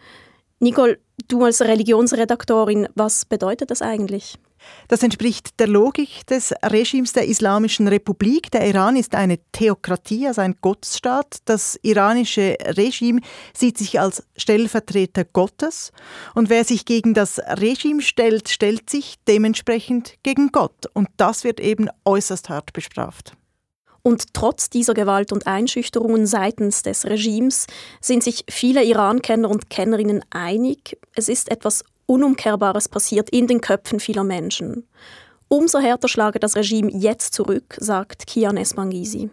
Nicole, 0.59 0.99
du 1.27 1.43
als 1.43 1.61
Religionsredaktorin, 1.61 2.87
was 2.95 3.25
bedeutet 3.25 3.71
das 3.71 3.81
eigentlich? 3.81 4.37
Das 4.87 5.03
entspricht 5.03 5.59
der 5.59 5.67
Logik 5.67 6.25
des 6.27 6.53
Regimes 6.63 7.13
der 7.13 7.27
Islamischen 7.27 7.87
Republik. 7.87 8.51
Der 8.51 8.67
Iran 8.67 8.95
ist 8.95 9.15
eine 9.15 9.39
Theokratie, 9.51 10.27
also 10.27 10.41
ein 10.41 10.55
Gottesstaat. 10.61 11.37
Das 11.45 11.79
iranische 11.83 12.57
Regime 12.65 13.21
sieht 13.55 13.77
sich 13.77 13.99
als 13.99 14.23
Stellvertreter 14.35 15.25
Gottes. 15.25 15.91
Und 16.35 16.49
wer 16.49 16.63
sich 16.63 16.85
gegen 16.85 17.13
das 17.13 17.39
Regime 17.39 18.01
stellt, 18.01 18.49
stellt 18.49 18.89
sich 18.89 19.15
dementsprechend 19.27 20.15
gegen 20.23 20.51
Gott. 20.51 20.87
Und 20.93 21.09
das 21.17 21.43
wird 21.43 21.59
eben 21.59 21.89
äußerst 22.05 22.49
hart 22.49 22.73
bestraft. 22.73 23.33
Und 24.07 24.33
trotz 24.33 24.69
dieser 24.69 24.93
Gewalt 24.93 25.33
und 25.33 25.47
Einschüchterungen 25.47 26.27
seitens 26.27 26.81
des 26.81 27.03
Regimes 27.03 27.67
sind 27.99 28.23
sich 28.23 28.45
viele 28.49 28.81
Iran-Kenner 28.81 29.49
und 29.49 29.69
Kennerinnen 29.69 30.23
einig, 30.29 30.97
es 31.13 31.27
ist 31.27 31.51
etwas 31.51 31.83
Unumkehrbares 32.05 32.87
passiert 32.87 33.29
in 33.31 33.47
den 33.47 33.59
Köpfen 33.59 33.99
vieler 33.99 34.23
Menschen. 34.23 34.87
Umso 35.49 35.79
härter 35.79 36.07
schlage 36.07 36.39
das 36.39 36.55
Regime 36.55 36.89
jetzt 36.89 37.33
zurück, 37.33 37.75
sagt 37.81 38.27
Kian 38.27 38.55
Esmangisi. 38.55 39.29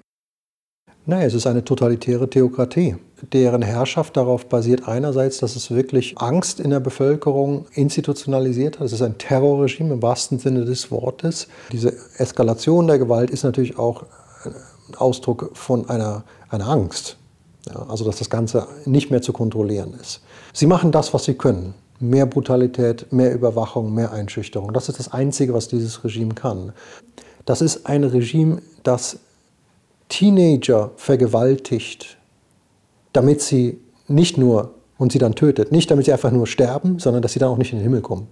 Nein, 1.07 1.23
es 1.29 1.35
ist 1.35 1.47
eine 1.47 1.63
totalitäre 1.63 2.29
Theokratie, 2.29 2.97
deren 3.33 3.63
Herrschaft 3.63 4.17
darauf 4.17 4.49
basiert 4.49 4.89
einerseits, 4.89 5.39
dass 5.39 5.55
es 5.55 5.71
wirklich 5.71 6.19
Angst 6.19 6.59
in 6.59 6.71
der 6.71 6.81
Bevölkerung 6.81 7.67
institutionalisiert 7.75 8.81
hat. 8.81 8.87
Es 8.87 8.93
ist 8.93 9.03
ein 9.03 9.19
Terrorregime 9.19 9.95
im 9.95 10.03
wahrsten 10.03 10.41
Sinne 10.41 10.65
des 10.65 10.91
Wortes. 10.91 11.47
Diese 11.71 11.95
Eskalation 12.19 12.89
der 12.89 12.99
Gewalt 12.99 13.31
ist 13.31 13.45
natürlich 13.45 13.79
auch 13.79 14.05
Ausdruck 14.97 15.51
von 15.55 15.89
einer, 15.89 16.25
einer 16.49 16.69
Angst. 16.69 17.17
Ja, 17.69 17.87
also 17.89 18.05
dass 18.05 18.19
das 18.19 18.29
Ganze 18.29 18.67
nicht 18.85 19.11
mehr 19.11 19.23
zu 19.23 19.33
kontrollieren 19.33 19.95
ist. 20.01 20.21
Sie 20.53 20.67
machen 20.67 20.93
das, 20.93 21.15
was 21.15 21.25
sie 21.25 21.35
können. 21.35 21.75
Mehr 21.99 22.27
Brutalität, 22.27 23.11
mehr 23.13 23.33
Überwachung, 23.35 23.95
mehr 23.95 24.13
Einschüchterung. 24.13 24.73
Das 24.73 24.89
ist 24.89 24.99
das 24.99 25.13
Einzige, 25.13 25.55
was 25.55 25.69
dieses 25.69 26.05
Regime 26.05 26.35
kann. 26.35 26.73
Das 27.47 27.63
ist 27.63 27.87
ein 27.87 28.05
Regime, 28.05 28.61
das 28.83 29.19
Teenager 30.09 30.91
vergewaltigt, 30.97 32.19
damit 33.13 33.41
sie 33.41 33.81
nicht 34.09 34.37
nur 34.37 34.75
und 34.99 35.13
sie 35.13 35.19
dann 35.19 35.35
tötet, 35.35 35.73
nicht 35.73 35.91
damit 35.91 36.05
sie 36.05 36.13
einfach 36.13 36.31
nur 36.31 36.47
sterben, 36.47 36.99
sondern 36.99 37.23
dass 37.23 37.33
sie 37.33 37.39
dann 37.39 37.49
auch 37.49 37.57
nicht 37.57 37.73
in 37.73 37.79
den 37.79 37.85
Himmel 37.85 38.03
kommen. 38.03 38.27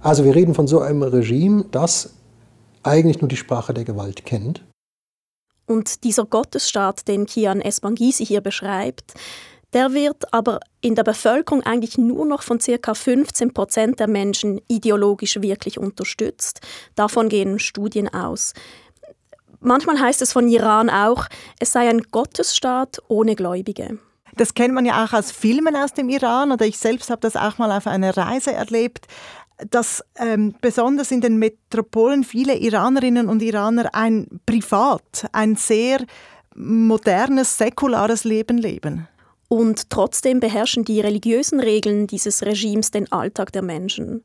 Also 0.00 0.24
wir 0.24 0.34
reden 0.34 0.54
von 0.54 0.66
so 0.66 0.80
einem 0.80 1.02
Regime, 1.02 1.66
das 1.70 2.14
eigentlich 2.82 3.20
nur 3.20 3.28
die 3.28 3.36
Sprache 3.36 3.74
der 3.74 3.84
Gewalt 3.84 4.24
kennt 4.24 4.62
und 5.66 6.04
dieser 6.04 6.24
Gottesstaat, 6.24 7.08
den 7.08 7.26
Kian 7.26 7.60
Esbangisi 7.60 8.24
hier 8.24 8.40
beschreibt, 8.40 9.14
der 9.72 9.92
wird 9.92 10.32
aber 10.32 10.60
in 10.80 10.94
der 10.94 11.02
Bevölkerung 11.02 11.62
eigentlich 11.62 11.98
nur 11.98 12.24
noch 12.24 12.42
von 12.42 12.58
ca. 12.58 12.94
15 12.94 13.52
Prozent 13.52 14.00
der 14.00 14.08
Menschen 14.08 14.60
ideologisch 14.68 15.42
wirklich 15.42 15.78
unterstützt. 15.78 16.60
Davon 16.94 17.28
gehen 17.28 17.58
Studien 17.58 18.08
aus. 18.12 18.54
Manchmal 19.60 20.00
heißt 20.00 20.22
es 20.22 20.32
von 20.32 20.48
Iran 20.48 20.88
auch, 20.88 21.26
es 21.58 21.72
sei 21.72 21.88
ein 21.88 22.02
Gottesstaat 22.10 23.02
ohne 23.08 23.34
Gläubige. 23.34 23.98
Das 24.36 24.54
kennt 24.54 24.74
man 24.74 24.84
ja 24.84 25.04
auch 25.04 25.12
aus 25.12 25.30
Filmen 25.30 25.74
aus 25.76 25.94
dem 25.94 26.08
Iran 26.08 26.52
oder 26.52 26.66
ich 26.66 26.78
selbst 26.78 27.10
habe 27.10 27.20
das 27.22 27.36
auch 27.36 27.58
mal 27.58 27.72
auf 27.72 27.86
einer 27.86 28.16
Reise 28.16 28.52
erlebt 28.52 29.06
dass 29.70 30.04
ähm, 30.16 30.54
besonders 30.60 31.10
in 31.10 31.20
den 31.20 31.38
Metropolen 31.38 32.24
viele 32.24 32.56
Iranerinnen 32.56 33.28
und 33.28 33.42
Iraner 33.42 33.94
ein 33.94 34.40
privat, 34.44 35.26
ein 35.32 35.56
sehr 35.56 36.04
modernes, 36.54 37.58
säkulares 37.58 38.24
Leben 38.24 38.58
leben. 38.58 39.08
Und 39.48 39.90
trotzdem 39.90 40.40
beherrschen 40.40 40.84
die 40.84 41.00
religiösen 41.00 41.60
Regeln 41.60 42.06
dieses 42.06 42.42
Regimes 42.42 42.90
den 42.90 43.10
Alltag 43.12 43.52
der 43.52 43.62
Menschen. 43.62 44.24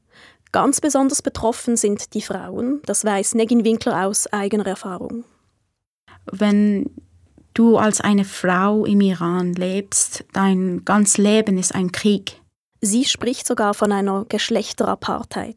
Ganz 0.52 0.82
besonders 0.82 1.22
betroffen 1.22 1.78
sind 1.78 2.13
die 2.13 2.22
Frauen, 2.22 2.82
das 2.86 3.06
weiß 3.06 3.36
Negin 3.36 3.63
Winkler 3.63 4.06
aus 4.06 4.28
eigener 4.34 4.67
Erfahrung. 4.67 5.24
Wenn 6.30 6.89
du 7.54 7.78
als 7.78 8.02
eine 8.02 8.26
Frau 8.26 8.86
im 8.86 9.00
Iran 9.02 9.54
lebst, 9.54 10.26
dein 10.34 10.84
ganzes 10.84 11.17
Leben 11.17 11.58
ist 11.58 11.74
ein 11.74 11.91
Krieg. 11.91 12.40
Sie 12.82 13.06
spricht 13.06 13.46
sogar 13.46 13.76
von 13.76 13.91
einer 13.91 14.26
Geschlechterapartheid. 14.28 15.56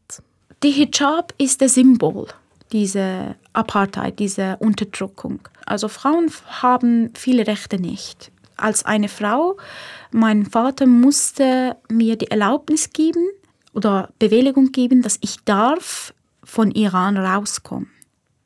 Die 0.62 0.70
Hijab 0.70 1.32
ist 1.38 1.62
das 1.62 1.74
Symbol 1.74 2.28
dieser 2.70 3.36
Apartheid, 3.52 4.18
dieser 4.18 4.60
Unterdrückung. 4.60 5.40
Also 5.64 5.88
Frauen 5.88 6.30
haben 6.46 7.10
viele 7.14 7.46
Rechte 7.46 7.78
nicht. 7.78 8.30
Als 8.56 8.84
eine 8.84 9.08
Frau, 9.08 9.56
mein 10.10 10.44
Vater 10.46 10.86
musste 10.86 11.76
mir 11.88 12.16
die 12.16 12.30
Erlaubnis 12.30 12.90
geben 12.90 13.26
oder 13.72 14.10
Bewilligung 14.18 14.72
geben, 14.72 15.02
dass 15.02 15.18
ich 15.20 15.36
darf 15.44 16.12
von 16.42 16.70
Iran 16.72 17.16
rauskommen. 17.16 17.90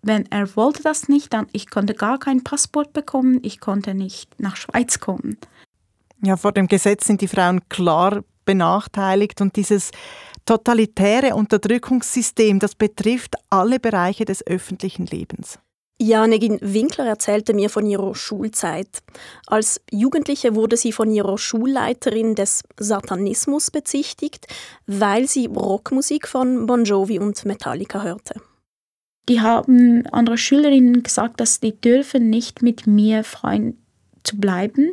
Wenn 0.02 0.30
er 0.30 0.54
wollte 0.56 0.82
das 0.82 1.08
nicht, 1.08 1.32
dann 1.32 1.46
ich 1.52 1.68
konnte 1.68 1.94
gar 1.94 2.18
kein 2.18 2.44
Passport 2.44 2.92
bekommen, 2.92 3.40
ich 3.42 3.60
konnte 3.60 3.94
nicht 3.94 4.38
nach 4.38 4.56
Schweiz 4.56 5.00
kommen. 5.00 5.36
Ja, 6.22 6.36
vor 6.36 6.52
dem 6.52 6.68
Gesetz 6.68 7.06
sind 7.06 7.20
die 7.20 7.28
Frauen 7.28 7.68
klar 7.68 8.22
benachteiligt 8.48 9.42
und 9.42 9.56
dieses 9.56 9.90
totalitäre 10.46 11.34
Unterdrückungssystem, 11.34 12.58
das 12.58 12.74
betrifft 12.74 13.34
alle 13.50 13.78
Bereiche 13.78 14.24
des 14.24 14.44
öffentlichen 14.46 15.04
Lebens. 15.04 15.58
Janegin 16.00 16.58
Winkler 16.62 17.06
erzählte 17.06 17.52
mir 17.52 17.68
von 17.68 17.84
ihrer 17.84 18.14
Schulzeit. 18.14 19.00
Als 19.46 19.82
Jugendliche 19.90 20.54
wurde 20.54 20.78
sie 20.78 20.92
von 20.92 21.10
ihrer 21.10 21.36
Schulleiterin 21.36 22.34
des 22.34 22.62
Satanismus 22.78 23.70
bezichtigt, 23.70 24.46
weil 24.86 25.28
sie 25.28 25.46
Rockmusik 25.46 26.26
von 26.26 26.66
Bon 26.66 26.84
Jovi 26.84 27.18
und 27.18 27.44
Metallica 27.44 28.02
hörte. 28.02 28.40
Die 29.28 29.42
haben 29.42 30.06
andere 30.06 30.38
Schülerinnen 30.38 31.02
gesagt, 31.02 31.40
dass 31.40 31.60
die 31.60 31.78
dürfen 31.78 32.30
nicht 32.30 32.62
mit 32.62 32.86
mir 32.86 33.24
Freund 33.24 33.76
zu 34.28 34.36
bleiben. 34.36 34.92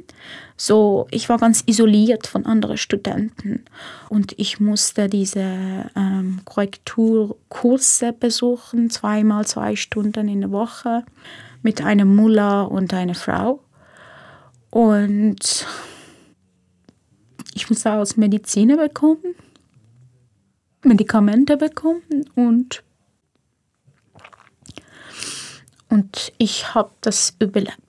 So, 0.57 1.07
ich 1.11 1.29
war 1.29 1.37
ganz 1.37 1.63
isoliert 1.65 2.27
von 2.27 2.45
anderen 2.45 2.77
Studenten 2.77 3.65
und 4.09 4.33
ich 4.37 4.59
musste 4.59 5.09
diese 5.09 5.89
ähm, 5.95 6.39
Korrekturkurse 6.45 8.13
besuchen, 8.13 8.89
zweimal 8.89 9.45
zwei 9.45 9.75
Stunden 9.75 10.27
in 10.27 10.41
der 10.41 10.51
Woche 10.51 11.03
mit 11.61 11.83
einem 11.83 12.15
Mullah 12.15 12.63
und 12.63 12.93
einer 12.93 13.15
Frau. 13.15 13.61
Und 14.69 15.65
ich 17.53 17.69
musste 17.69 17.93
aus 17.93 18.17
Medizin 18.17 18.75
bekommen, 18.75 19.35
Medikamente 20.83 21.57
bekommen 21.57 22.29
und 22.35 22.83
Und 25.95 26.33
ich 26.37 26.73
habe 26.73 26.91
das 26.99 27.35
überlebt. 27.39 27.84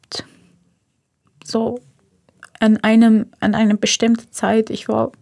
So 1.47 1.81
an 2.59 2.79
einem 2.79 3.27
an 3.41 3.55
einer 3.55 3.77
bestimmten 3.77 4.33
Zeit, 4.33 4.71
ich 4.71 4.89
war 4.89 5.13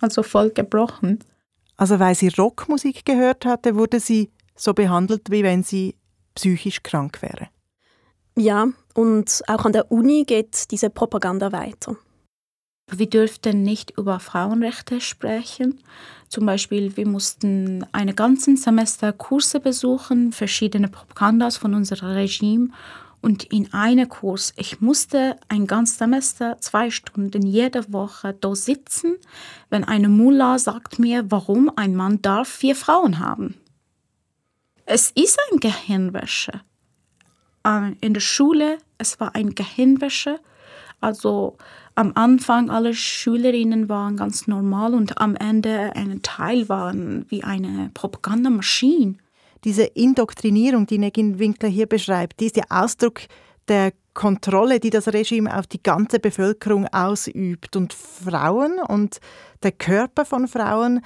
also 0.00 0.22
voll 0.22 0.50
gebrochen. 0.50 1.20
Also 1.76 1.98
weil 1.98 2.14
sie 2.14 2.28
Rockmusik 2.28 3.04
gehört 3.04 3.46
hatte, 3.46 3.76
wurde 3.76 4.00
sie 4.00 4.30
so 4.54 4.74
behandelt, 4.74 5.30
wie 5.30 5.42
wenn 5.42 5.62
sie 5.62 5.96
psychisch 6.34 6.82
krank 6.82 7.22
wäre. 7.22 7.48
Ja, 8.36 8.68
und 8.94 9.42
auch 9.46 9.64
an 9.64 9.72
der 9.72 9.90
Uni 9.90 10.24
geht 10.26 10.70
diese 10.70 10.90
Propaganda 10.90 11.52
weiter. 11.52 11.96
Wir 12.90 13.08
dürften 13.08 13.62
nicht 13.62 13.92
über 13.96 14.20
Frauenrechte 14.20 15.00
sprechen. 15.00 15.80
Zum 16.28 16.46
Beispiel, 16.46 16.96
wir 16.96 17.06
mussten 17.06 17.86
eine 17.92 18.14
ganzen 18.14 18.56
Semester 18.56 19.12
Kurse 19.12 19.60
besuchen, 19.60 20.32
verschiedene 20.32 20.88
Propagandas 20.88 21.56
von 21.56 21.74
unserem 21.74 22.10
Regime. 22.10 22.68
Und 23.22 23.44
in 23.44 23.72
einem 23.72 24.08
Kurs, 24.08 24.52
ich 24.56 24.80
musste 24.80 25.36
ein 25.48 25.68
ganzes 25.68 25.98
Semester, 25.98 26.56
zwei 26.60 26.90
Stunden 26.90 27.46
jede 27.46 27.92
Woche 27.92 28.34
da 28.34 28.54
sitzen, 28.56 29.14
wenn 29.70 29.84
eine 29.84 30.08
Mullah 30.08 30.58
sagt 30.58 30.98
mir, 30.98 31.30
warum 31.30 31.70
ein 31.76 31.94
Mann 31.94 32.20
darf 32.20 32.48
vier 32.48 32.74
Frauen 32.74 33.20
haben. 33.20 33.54
Es 34.86 35.12
ist 35.12 35.38
ein 35.50 35.60
Gehirnwäsche. 35.60 36.62
Äh, 37.64 37.92
in 38.00 38.12
der 38.12 38.20
Schule, 38.20 38.78
es 38.98 39.20
war 39.20 39.36
ein 39.36 39.54
Gehirnwäsche. 39.54 40.40
Also 41.00 41.56
am 41.94 42.12
Anfang 42.16 42.70
alle 42.70 42.92
Schülerinnen 42.92 43.88
waren 43.88 44.16
ganz 44.16 44.48
normal 44.48 44.94
und 44.94 45.20
am 45.20 45.36
Ende 45.36 45.94
ein 45.94 46.22
Teil 46.22 46.68
waren 46.68 47.24
wie 47.28 47.44
eine 47.44 47.90
Propagandamaschine. 47.94 49.14
Diese 49.64 49.84
Indoktrinierung, 49.84 50.86
die 50.86 50.98
Negin 50.98 51.38
Winkler 51.38 51.68
hier 51.68 51.86
beschreibt, 51.86 52.40
die 52.40 52.46
ist 52.46 52.56
der 52.56 52.66
Ausdruck 52.70 53.20
der 53.68 53.92
Kontrolle, 54.14 54.80
die 54.80 54.90
das 54.90 55.08
Regime 55.08 55.56
auf 55.56 55.66
die 55.66 55.82
ganze 55.82 56.18
Bevölkerung 56.18 56.86
ausübt. 56.88 57.76
Und 57.76 57.92
Frauen 57.92 58.78
und 58.80 59.20
der 59.62 59.72
Körper 59.72 60.24
von 60.24 60.48
Frauen 60.48 61.00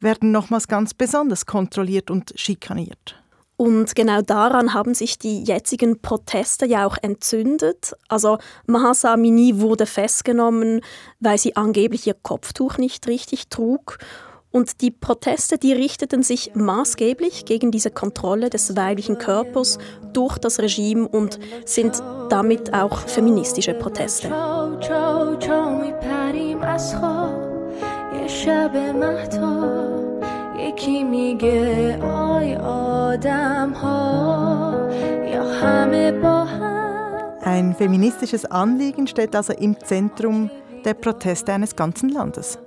werden 0.00 0.32
nochmals 0.32 0.66
ganz 0.68 0.94
besonders 0.94 1.46
kontrolliert 1.46 2.10
und 2.10 2.32
schikaniert. 2.34 3.16
Und 3.56 3.94
genau 3.94 4.22
daran 4.22 4.72
haben 4.72 4.94
sich 4.94 5.18
die 5.18 5.44
jetzigen 5.44 6.00
Proteste 6.00 6.64
ja 6.64 6.86
auch 6.86 6.96
entzündet. 7.02 7.92
Also 8.08 8.38
Mahsa 8.66 9.12
Amini 9.12 9.60
wurde 9.60 9.84
festgenommen, 9.84 10.80
weil 11.20 11.36
sie 11.36 11.56
angeblich 11.56 12.06
ihr 12.06 12.14
Kopftuch 12.14 12.78
nicht 12.78 13.06
richtig 13.06 13.50
trug. 13.50 13.98
Und 14.51 14.81
die 14.81 14.91
Proteste, 14.91 15.57
die 15.57 15.73
richteten 15.73 16.23
sich 16.23 16.55
maßgeblich 16.55 17.43
gegen 17.45 17.71
diese 17.71 17.91
Kontrolle 17.91 18.49
des 18.49 18.75
weiblichen 18.77 19.17
Körpers 19.17 19.77
durch 20.13 20.37
das 20.37 20.59
Regime 20.59 21.07
und 21.07 21.39
sind 21.65 22.01
damit 22.29 22.73
auch 22.73 22.99
feministische 22.99 23.73
Proteste. 23.73 24.29
یکی 30.59 31.03
میگه 31.03 31.99
آی 32.03 32.55
آدم 32.55 33.73
ها 33.73 34.89
یا 35.33 35.43
همه 35.43 36.11
با 36.11 36.45
Ein 37.45 37.75
feministisches 37.75 38.43
Anliegen 38.45 39.05
steht 39.05 39.35
also 39.35 39.53
im 39.53 39.79
Zentrum 39.79 40.49
der 40.83 40.95
Proteste 40.95 41.53
eines 41.53 41.75
ganzen 41.75 42.09
Landes. 42.09 42.57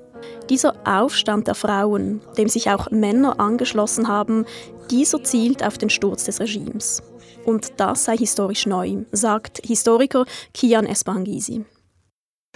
Dieser 0.50 0.76
Aufstand 0.86 1.48
der 1.48 1.56
Frauen, 1.56 2.22
dem 2.38 2.50
sich 2.50 2.70
auch 2.70 2.92
Männer 2.92 3.40
angeschlossen 3.40 4.08
haben, 4.08 4.46
dieser 4.92 5.24
zielt 5.24 5.66
auf 5.66 5.78
den 5.78 5.90
Sturz 5.90 6.26
des 6.26 6.40
Regimes. 6.40 7.02
Und 7.46 7.74
das 7.78 8.06
sei 8.06 8.18
historisch 8.18 8.66
neu, 8.66 8.98
sagt 9.12 9.62
Historiker 9.66 10.26
Kian 10.54 10.86
Espangisi. 10.86 11.66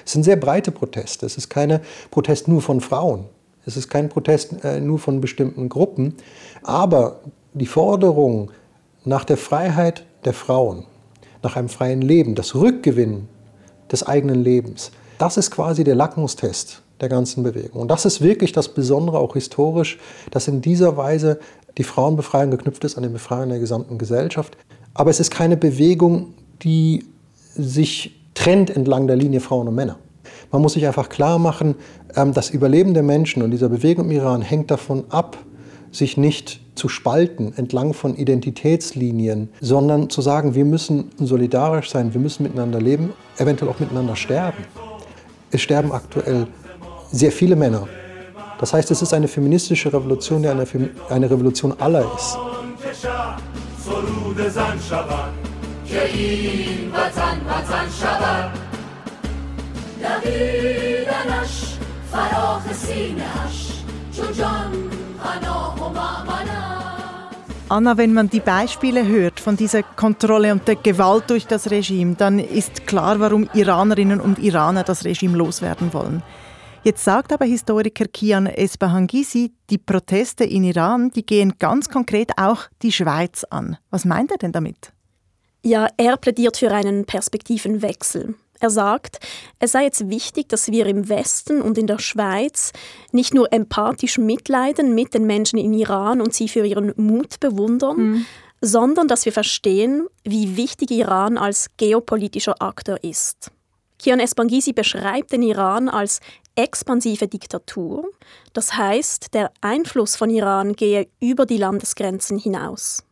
Es 0.05 0.13
sind 0.13 0.23
sehr 0.23 0.37
breite 0.37 0.71
Proteste. 0.71 1.25
Es 1.25 1.37
ist 1.37 1.49
keine 1.49 1.81
Protest 2.11 2.47
nur 2.47 2.61
von 2.61 2.81
Frauen. 2.81 3.25
Es 3.65 3.75
ist 3.75 3.89
kein 3.89 4.07
Protest 4.07 4.63
äh, 4.63 4.79
nur 4.79 4.97
von 4.97 5.19
bestimmten 5.19 5.67
Gruppen, 5.67 6.15
aber 6.63 7.19
die 7.53 7.65
Forderung 7.65 8.51
nach 9.03 9.25
der 9.25 9.35
Freiheit 9.35 10.05
der 10.23 10.33
Frauen, 10.33 10.85
nach 11.43 11.57
einem 11.57 11.67
freien 11.67 12.01
Leben, 12.01 12.33
das 12.33 12.55
Rückgewinnen 12.55 13.27
des 13.91 14.07
eigenen 14.07 14.41
Lebens, 14.41 14.91
das 15.17 15.37
ist 15.37 15.51
quasi 15.51 15.83
der 15.83 15.95
Lackmustest 15.95 16.81
der 17.01 17.09
ganzen 17.09 17.43
Bewegung. 17.43 17.81
Und 17.81 17.89
das 17.89 18.05
ist 18.05 18.21
wirklich 18.21 18.51
das 18.51 18.69
Besondere, 18.69 19.19
auch 19.19 19.33
historisch, 19.33 19.99
dass 20.31 20.47
in 20.47 20.61
dieser 20.61 20.97
Weise 20.97 21.39
die 21.77 21.83
Frauenbefreiung 21.83 22.51
geknüpft 22.51 22.83
ist 22.83 22.97
an 22.97 23.03
die 23.03 23.09
Befreiung 23.09 23.49
der 23.49 23.59
gesamten 23.59 23.97
Gesellschaft. 23.97 24.57
Aber 24.93 25.11
es 25.11 25.19
ist 25.19 25.29
keine 25.29 25.57
Bewegung, 25.57 26.33
die 26.63 27.05
sich 27.55 28.19
trennt 28.33 28.69
entlang 28.75 29.07
der 29.07 29.15
Linie 29.15 29.39
Frauen 29.39 29.67
und 29.67 29.75
Männer. 29.75 29.97
Man 30.51 30.61
muss 30.61 30.73
sich 30.73 30.87
einfach 30.87 31.09
klar 31.09 31.39
machen, 31.39 31.75
ähm, 32.15 32.33
das 32.33 32.49
Überleben 32.49 32.93
der 32.93 33.03
Menschen 33.03 33.43
und 33.43 33.51
dieser 33.51 33.69
Bewegung 33.69 34.05
im 34.05 34.11
Iran 34.11 34.41
hängt 34.41 34.71
davon 34.71 35.05
ab, 35.09 35.37
sich 35.91 36.17
nicht 36.17 36.61
zu 36.75 36.89
spalten 36.89 37.53
entlang 37.57 37.93
von 37.93 38.15
Identitätslinien, 38.15 39.49
sondern 39.61 40.09
zu 40.09 40.21
sagen, 40.21 40.53
wir 40.53 40.65
müssen 40.65 41.11
solidarisch 41.17 41.89
sein, 41.89 42.13
wir 42.13 42.21
müssen 42.21 42.43
miteinander 42.43 42.79
leben, 42.79 43.13
eventuell 43.37 43.71
auch 43.71 43.79
miteinander 43.79 44.15
sterben 44.15 44.63
Es 45.50 45.60
sterben 45.60 45.92
aktuell 45.92 46.46
sehr 47.10 47.32
viele 47.32 47.56
Männer. 47.56 47.86
Das 48.58 48.72
heißt, 48.72 48.90
es 48.90 49.02
ist 49.02 49.12
eine 49.12 49.28
feministische 49.28 49.92
Revolution, 49.92 50.42
die 50.42 50.48
eine, 50.48 50.66
eine 51.08 51.30
Revolution 51.30 51.72
aller 51.80 52.04
ist. 52.16 52.38
دویدنش 60.02 61.76
فراخ 62.12 62.72
سینهش 62.72 63.68
چون 64.16 64.32
جان 64.32 64.72
پناه 65.22 65.74
و 65.86 65.92
Anna, 67.69 67.97
wenn 67.97 68.13
man 68.13 68.29
die 68.29 68.39
Beispiele 68.39 69.05
hört 69.05 69.41
von 69.41 69.57
dieser 69.57 69.83
Kontrolle 69.83 70.53
und 70.53 70.65
der 70.69 70.77
Gewalt 70.77 71.29
durch 71.29 71.47
das 71.47 71.69
Regime, 71.69 72.15
dann 72.15 72.39
ist 72.39 72.87
klar, 72.87 73.19
warum 73.19 73.49
Iranerinnen 73.53 74.21
und 74.21 74.39
Iraner 74.39 74.85
das 74.85 75.03
Regime 75.03 75.37
loswerden 75.37 75.91
wollen. 75.93 76.23
Jetzt 76.83 77.03
sagt 77.03 77.33
aber 77.33 77.43
Historiker 77.43 78.05
Kian 78.05 78.47
Esbahangisi, 78.47 79.51
die 79.69 79.77
Proteste 79.77 80.45
in 80.45 80.63
Iran, 80.63 81.11
die 81.11 81.25
gehen 81.25 81.55
ganz 81.59 81.89
konkret 81.89 82.31
auch 82.37 82.61
die 82.83 82.93
Schweiz 82.93 83.43
an. 83.43 83.75
Was 83.89 84.05
meint 84.05 84.31
er 84.31 84.37
denn 84.37 84.53
damit? 84.53 84.93
Ja, 85.61 85.89
er 85.97 86.15
plädiert 86.15 86.55
für 86.55 86.71
einen 86.71 87.03
Perspektivenwechsel. 87.03 88.35
Er 88.59 88.69
sagt, 88.69 89.19
es 89.59 89.71
sei 89.71 89.83
jetzt 89.83 90.09
wichtig, 90.09 90.49
dass 90.49 90.71
wir 90.71 90.85
im 90.85 91.09
Westen 91.09 91.61
und 91.61 91.77
in 91.77 91.87
der 91.87 91.99
Schweiz 91.99 92.71
nicht 93.11 93.33
nur 93.33 93.51
empathisch 93.53 94.17
mitleiden 94.17 94.95
mit 94.95 95.13
den 95.13 95.25
Menschen 95.25 95.59
in 95.59 95.73
Iran 95.73 96.21
und 96.21 96.33
sie 96.33 96.47
für 96.47 96.65
ihren 96.65 96.93
Mut 96.97 97.39
bewundern, 97.39 97.97
mhm. 97.97 98.25
sondern 98.61 99.07
dass 99.07 99.25
wir 99.25 99.33
verstehen, 99.33 100.07
wie 100.23 100.57
wichtig 100.57 100.91
Iran 100.91 101.37
als 101.37 101.67
geopolitischer 101.77 102.61
Akteur 102.61 103.03
ist. 103.03 103.51
Kian 103.99 104.19
Espangisi 104.19 104.73
beschreibt 104.73 105.31
den 105.31 105.41
Iran 105.41 105.89
als 105.89 106.19
expansive 106.55 107.27
Diktatur. 107.27 108.09
Das 108.53 108.75
heißt, 108.75 109.33
der 109.33 109.51
Einfluss 109.61 110.15
von 110.15 110.29
Iran 110.29 110.73
gehe 110.73 111.07
über 111.19 111.45
die 111.45 111.57
Landesgrenzen 111.57 112.37
hinaus. 112.37 113.03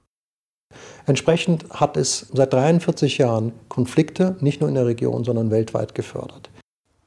Entsprechend 1.05 1.65
hat 1.69 1.97
es 1.97 2.27
seit 2.33 2.53
43 2.53 3.17
Jahren 3.17 3.53
Konflikte 3.69 4.35
nicht 4.39 4.61
nur 4.61 4.69
in 4.69 4.75
der 4.75 4.85
Region, 4.85 5.23
sondern 5.23 5.51
weltweit 5.51 5.95
gefördert. 5.95 6.49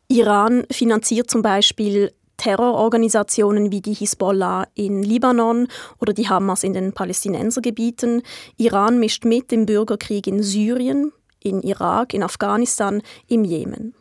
Iran 0.08 0.64
finanziert 0.70 1.30
zum 1.30 1.42
Beispiel 1.42 2.12
Terrororganisationen 2.38 3.70
wie 3.70 3.82
die 3.82 3.92
Hisbollah 3.92 4.66
in 4.74 5.02
Libanon 5.02 5.68
oder 6.00 6.12
die 6.12 6.28
Hamas 6.28 6.64
in 6.64 6.72
den 6.72 6.92
Palästinensergebieten. 6.92 8.22
Iran 8.56 8.98
mischt 8.98 9.24
mit 9.24 9.52
im 9.52 9.66
Bürgerkrieg 9.66 10.26
in 10.26 10.42
Syrien, 10.42 11.12
in 11.42 11.60
Irak, 11.62 12.14
in 12.14 12.22
Afghanistan, 12.22 13.02
im 13.26 13.44
Jemen. 13.44 13.94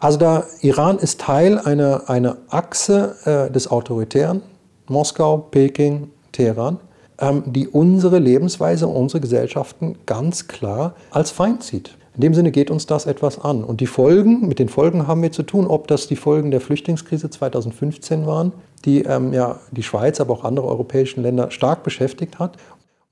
Also 0.00 0.18
der 0.18 0.46
Iran 0.62 0.98
ist 0.98 1.20
Teil 1.20 1.58
einer, 1.58 2.08
einer 2.08 2.38
Achse 2.48 3.16
äh, 3.24 3.52
des 3.52 3.70
Autoritären, 3.70 4.42
Moskau, 4.88 5.38
Peking, 5.38 6.10
Teheran. 6.32 6.78
Ähm, 7.20 7.42
die 7.46 7.66
unsere 7.66 8.18
Lebensweise, 8.18 8.86
unsere 8.86 9.20
Gesellschaften 9.20 9.96
ganz 10.06 10.46
klar 10.46 10.94
als 11.10 11.30
Feind 11.30 11.64
sieht. 11.64 11.96
In 12.14 12.22
dem 12.22 12.34
Sinne 12.34 12.50
geht 12.50 12.70
uns 12.70 12.86
das 12.86 13.06
etwas 13.06 13.40
an. 13.40 13.64
Und 13.64 13.80
die 13.80 13.86
Folgen, 13.86 14.46
mit 14.46 14.58
den 14.58 14.68
Folgen 14.68 15.06
haben 15.06 15.22
wir 15.22 15.32
zu 15.32 15.42
tun, 15.42 15.66
ob 15.66 15.86
das 15.88 16.06
die 16.06 16.16
Folgen 16.16 16.50
der 16.50 16.60
Flüchtlingskrise 16.60 17.30
2015 17.30 18.26
waren, 18.26 18.52
die 18.84 19.02
ähm, 19.02 19.32
ja 19.32 19.58
die 19.72 19.82
Schweiz, 19.82 20.20
aber 20.20 20.32
auch 20.32 20.44
andere 20.44 20.66
europäische 20.66 21.20
Länder 21.20 21.50
stark 21.50 21.82
beschäftigt 21.82 22.38
hat. 22.38 22.56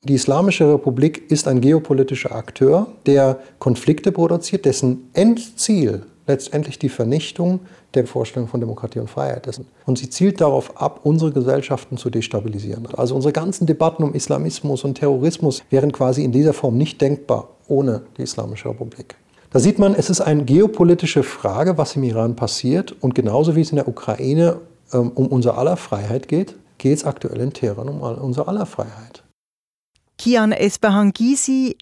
Die 0.04 0.14
Islamische 0.14 0.72
Republik 0.72 1.30
ist 1.30 1.48
ein 1.48 1.60
geopolitischer 1.60 2.32
Akteur, 2.32 2.86
der 3.06 3.38
Konflikte 3.58 4.12
produziert, 4.12 4.64
dessen 4.64 5.10
Endziel 5.14 6.02
letztendlich 6.26 6.78
die 6.78 6.88
Vernichtung 6.88 7.60
der 7.94 8.06
Vorstellung 8.06 8.48
von 8.48 8.60
Demokratie 8.60 8.98
und 8.98 9.08
Freiheit 9.08 9.46
ist. 9.46 9.60
Und 9.84 9.98
sie 9.98 10.10
zielt 10.10 10.40
darauf 10.40 10.80
ab, 10.80 11.00
unsere 11.04 11.32
Gesellschaften 11.32 11.96
zu 11.96 12.10
destabilisieren. 12.10 12.86
Also 12.96 13.14
unsere 13.14 13.32
ganzen 13.32 13.66
Debatten 13.66 14.02
um 14.02 14.14
Islamismus 14.14 14.84
und 14.84 14.96
Terrorismus 14.96 15.62
wären 15.70 15.92
quasi 15.92 16.24
in 16.24 16.32
dieser 16.32 16.52
Form 16.52 16.76
nicht 16.76 17.00
denkbar 17.00 17.48
ohne 17.68 18.02
die 18.16 18.22
Islamische 18.22 18.68
Republik. 18.68 19.16
Da 19.50 19.60
sieht 19.60 19.78
man, 19.78 19.94
es 19.94 20.10
ist 20.10 20.20
eine 20.20 20.44
geopolitische 20.44 21.22
Frage, 21.22 21.78
was 21.78 21.96
im 21.96 22.02
Iran 22.02 22.36
passiert. 22.36 22.94
Und 23.00 23.14
genauso 23.14 23.56
wie 23.56 23.60
es 23.60 23.70
in 23.70 23.76
der 23.76 23.88
Ukraine 23.88 24.60
ähm, 24.92 25.12
um 25.14 25.28
unser 25.28 25.56
aller 25.56 25.76
Freiheit 25.76 26.28
geht, 26.28 26.56
geht 26.78 26.98
es 26.98 27.04
aktuell 27.04 27.40
in 27.40 27.52
Teheran 27.52 27.88
um 27.88 28.00
unser 28.00 28.48
aller 28.48 28.66
Freiheit. 28.66 29.22
Kian 30.18 30.52
Esbahangisi 30.52 31.76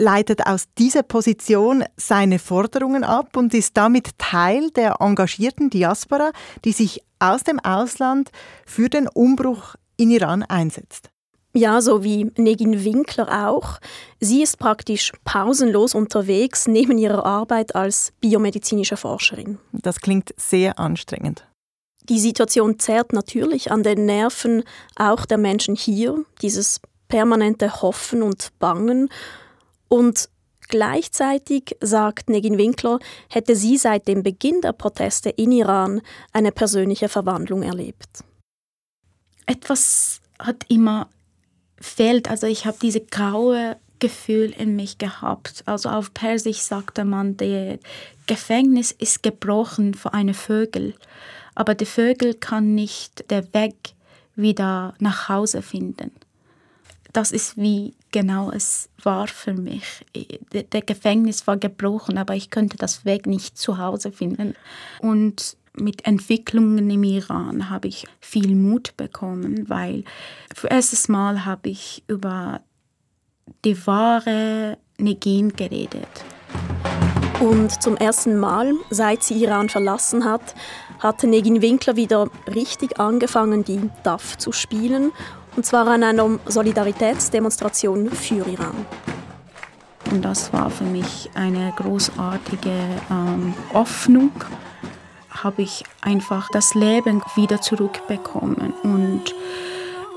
leitet 0.00 0.46
aus 0.46 0.64
dieser 0.78 1.02
Position 1.02 1.84
seine 1.96 2.38
Forderungen 2.38 3.04
ab 3.04 3.36
und 3.36 3.54
ist 3.54 3.76
damit 3.76 4.18
Teil 4.18 4.70
der 4.70 4.96
engagierten 5.00 5.70
Diaspora, 5.70 6.32
die 6.64 6.72
sich 6.72 7.02
aus 7.18 7.44
dem 7.44 7.60
Ausland 7.60 8.30
für 8.64 8.88
den 8.88 9.06
Umbruch 9.08 9.74
in 9.96 10.10
Iran 10.10 10.42
einsetzt. 10.42 11.10
Ja, 11.52 11.80
so 11.80 12.04
wie 12.04 12.30
Negin 12.36 12.84
Winkler 12.84 13.48
auch. 13.48 13.78
Sie 14.20 14.42
ist 14.42 14.58
praktisch 14.58 15.12
pausenlos 15.24 15.94
unterwegs 15.94 16.66
neben 16.68 16.96
ihrer 16.96 17.26
Arbeit 17.26 17.74
als 17.74 18.12
biomedizinische 18.20 18.96
Forscherin. 18.96 19.58
Das 19.72 20.00
klingt 20.00 20.32
sehr 20.36 20.78
anstrengend. 20.78 21.44
Die 22.08 22.20
Situation 22.20 22.78
zerrt 22.78 23.12
natürlich 23.12 23.70
an 23.70 23.82
den 23.82 24.06
Nerven 24.06 24.62
auch 24.96 25.26
der 25.26 25.38
Menschen 25.38 25.74
hier, 25.74 26.24
dieses 26.40 26.80
permanente 27.08 27.82
Hoffen 27.82 28.22
und 28.22 28.50
Bangen 28.58 29.10
und 29.90 30.30
gleichzeitig, 30.68 31.76
sagt 31.80 32.30
Negin 32.30 32.56
Winkler, 32.56 33.00
hätte 33.28 33.56
sie 33.56 33.76
seit 33.76 34.08
dem 34.08 34.22
Beginn 34.22 34.60
der 34.62 34.72
Proteste 34.72 35.28
in 35.28 35.52
Iran 35.52 36.00
eine 36.32 36.52
persönliche 36.52 37.08
Verwandlung 37.08 37.62
erlebt. 37.62 38.24
Etwas 39.46 40.20
hat 40.38 40.64
immer 40.68 41.08
fehlt, 41.80 42.30
also 42.30 42.46
ich 42.46 42.66
habe 42.66 42.78
diese 42.80 43.00
graue 43.00 43.76
Gefühl 43.98 44.54
in 44.56 44.76
mich 44.76 44.98
gehabt. 44.98 45.64
Also 45.66 45.88
auf 45.88 46.14
Persisch 46.14 46.60
sagte 46.60 47.04
man, 47.04 47.36
der 47.36 47.78
Gefängnis 48.26 48.92
ist 48.92 49.22
gebrochen 49.22 49.94
für 49.94 50.14
eine 50.14 50.34
Vögel, 50.34 50.94
aber 51.54 51.74
der 51.74 51.88
Vögel 51.88 52.34
kann 52.34 52.74
nicht 52.74 53.30
den 53.30 53.52
Weg 53.52 53.94
wieder 54.36 54.94
nach 55.00 55.28
Hause 55.28 55.62
finden 55.62 56.12
das 57.12 57.32
ist 57.32 57.56
wie 57.56 57.94
genau 58.10 58.50
es 58.50 58.88
war 59.02 59.26
für 59.26 59.54
mich. 59.54 60.04
Der 60.52 60.82
Gefängnis 60.82 61.46
war 61.46 61.56
gebrochen, 61.56 62.18
aber 62.18 62.34
ich 62.34 62.50
könnte 62.50 62.76
das 62.76 63.04
Weg 63.04 63.26
nicht 63.26 63.58
zu 63.58 63.78
Hause 63.78 64.12
finden. 64.12 64.54
Und 65.00 65.56
mit 65.74 66.06
Entwicklungen 66.06 66.90
im 66.90 67.04
Iran 67.04 67.70
habe 67.70 67.88
ich 67.88 68.06
viel 68.20 68.54
Mut 68.54 68.96
bekommen, 68.96 69.68
weil 69.68 70.04
für 70.54 70.68
erstes 70.68 71.08
Mal 71.08 71.44
habe 71.44 71.68
ich 71.68 72.02
über 72.08 72.60
die 73.64 73.86
wahre 73.86 74.78
Negin 74.98 75.52
geredet. 75.52 76.08
Und 77.40 77.82
zum 77.82 77.96
ersten 77.96 78.38
Mal, 78.38 78.74
seit 78.90 79.22
sie 79.22 79.42
Iran 79.42 79.70
verlassen 79.70 80.24
hat, 80.26 80.54
hatte 80.98 81.26
Negin 81.26 81.62
Winkler 81.62 81.96
wieder 81.96 82.28
richtig 82.54 83.00
angefangen, 83.00 83.64
die 83.64 83.88
DAF 84.02 84.36
zu 84.36 84.52
spielen 84.52 85.12
und 85.56 85.66
zwar 85.66 85.86
an 85.88 86.02
einer 86.02 86.38
Solidaritätsdemonstration 86.46 88.10
für 88.10 88.46
Iran. 88.46 88.86
Und 90.10 90.24
das 90.24 90.52
war 90.52 90.70
für 90.70 90.84
mich 90.84 91.30
eine 91.34 91.72
großartige 91.76 92.72
ähm, 93.10 93.54
Hoffnung. 93.72 94.32
Habe 95.30 95.62
ich 95.62 95.84
einfach 96.00 96.48
das 96.52 96.74
Leben 96.74 97.22
wieder 97.36 97.60
zurückbekommen. 97.60 98.72
Und 98.82 99.34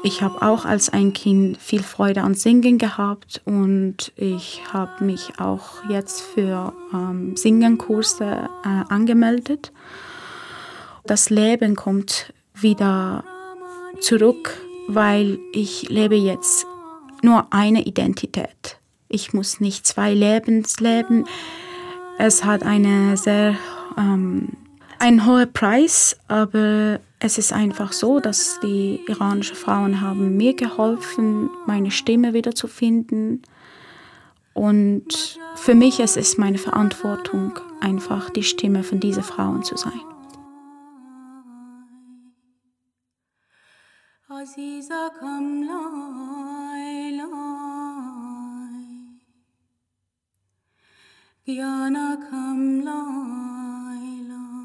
ich 0.06 0.22
habe 0.22 0.42
auch 0.42 0.66
als 0.66 0.90
ein 0.90 1.14
Kind 1.14 1.58
viel 1.58 1.84
Freude 1.84 2.24
an 2.24 2.34
Singen 2.34 2.78
gehabt 2.78 3.42
und 3.46 4.12
ich 4.18 4.62
habe 4.74 5.04
mich 5.06 5.40
auch 5.40 5.88
jetzt 5.88 6.22
für 6.22 6.74
ähm, 6.94 7.38
Singenkurse 7.38 8.50
äh, 8.66 8.92
angemeldet. 8.92 9.72
Das 11.06 11.30
Leben 11.30 11.76
kommt 11.76 12.34
wieder 12.54 13.24
zurück 14.02 14.63
weil 14.88 15.40
ich 15.54 15.90
lebe 15.90 16.16
jetzt 16.16 16.66
nur 17.22 17.48
eine 17.52 17.84
Identität. 17.84 18.78
Ich 19.08 19.34
muss 19.34 19.60
nicht 19.60 19.86
zwei 19.86 20.14
Lebens 20.14 20.80
leben. 20.80 21.26
Es 22.18 22.44
hat 22.44 22.64
eine 22.64 23.18
sehr 23.18 23.56
ähm, 23.98 24.50
einen 25.00 25.26
hohen 25.26 25.52
Preis, 25.52 26.18
aber 26.28 27.00
es 27.20 27.38
ist 27.38 27.52
einfach 27.52 27.92
so, 27.92 28.20
dass 28.20 28.60
die 28.62 29.02
iranischen 29.08 29.56
Frauen 29.56 30.02
haben 30.02 30.38
mir 30.38 30.56
geholfen, 30.56 31.50
meine 31.66 31.92
Stimme 31.92 32.34
wieder 32.34 32.56
zu 32.56 32.68
finden. 32.68 33.42
Und 34.54 35.38
für 35.56 35.76
mich 35.76 36.00
es 36.00 36.16
ist 36.16 36.38
meine 36.38 36.58
Verantwortung, 36.58 37.60
einfach 37.82 38.30
die 38.30 38.44
Stimme 38.44 38.84
von 38.84 39.00
diesen 39.00 39.24
Frauen 39.24 39.64
zu 39.64 39.76
sein. 39.76 40.13
عزیزکم 44.43 45.63
لای 45.69 47.11
لای 47.17 47.29
گیانکم 51.45 52.81
لای 52.81 54.21
لای 54.29 54.59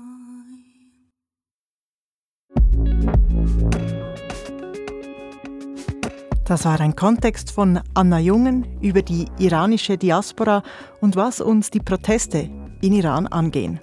Das 6.46 6.66
war 6.66 6.82
ein 6.82 6.96
Kontext 6.96 7.52
von 7.52 7.80
Anna 7.94 8.20
Jungen 8.20 8.66
über 8.82 9.02
die 9.02 9.28
iranische 9.39 9.98
Diaspora 9.98 10.62
und 11.00 11.16
was 11.16 11.39
uns 11.39 11.70
die 11.70 11.80
Proteste 11.80 12.50
in 12.82 12.94
Iran 12.94 13.28
angehen. 13.28 13.80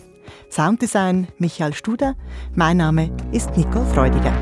Sounddesign 0.50 1.28
Michael 1.38 1.72
Studer, 1.72 2.16
mein 2.54 2.76
Name 2.76 3.10
ist 3.32 3.56
Nicole 3.56 3.86
Freudiger. 3.86 4.34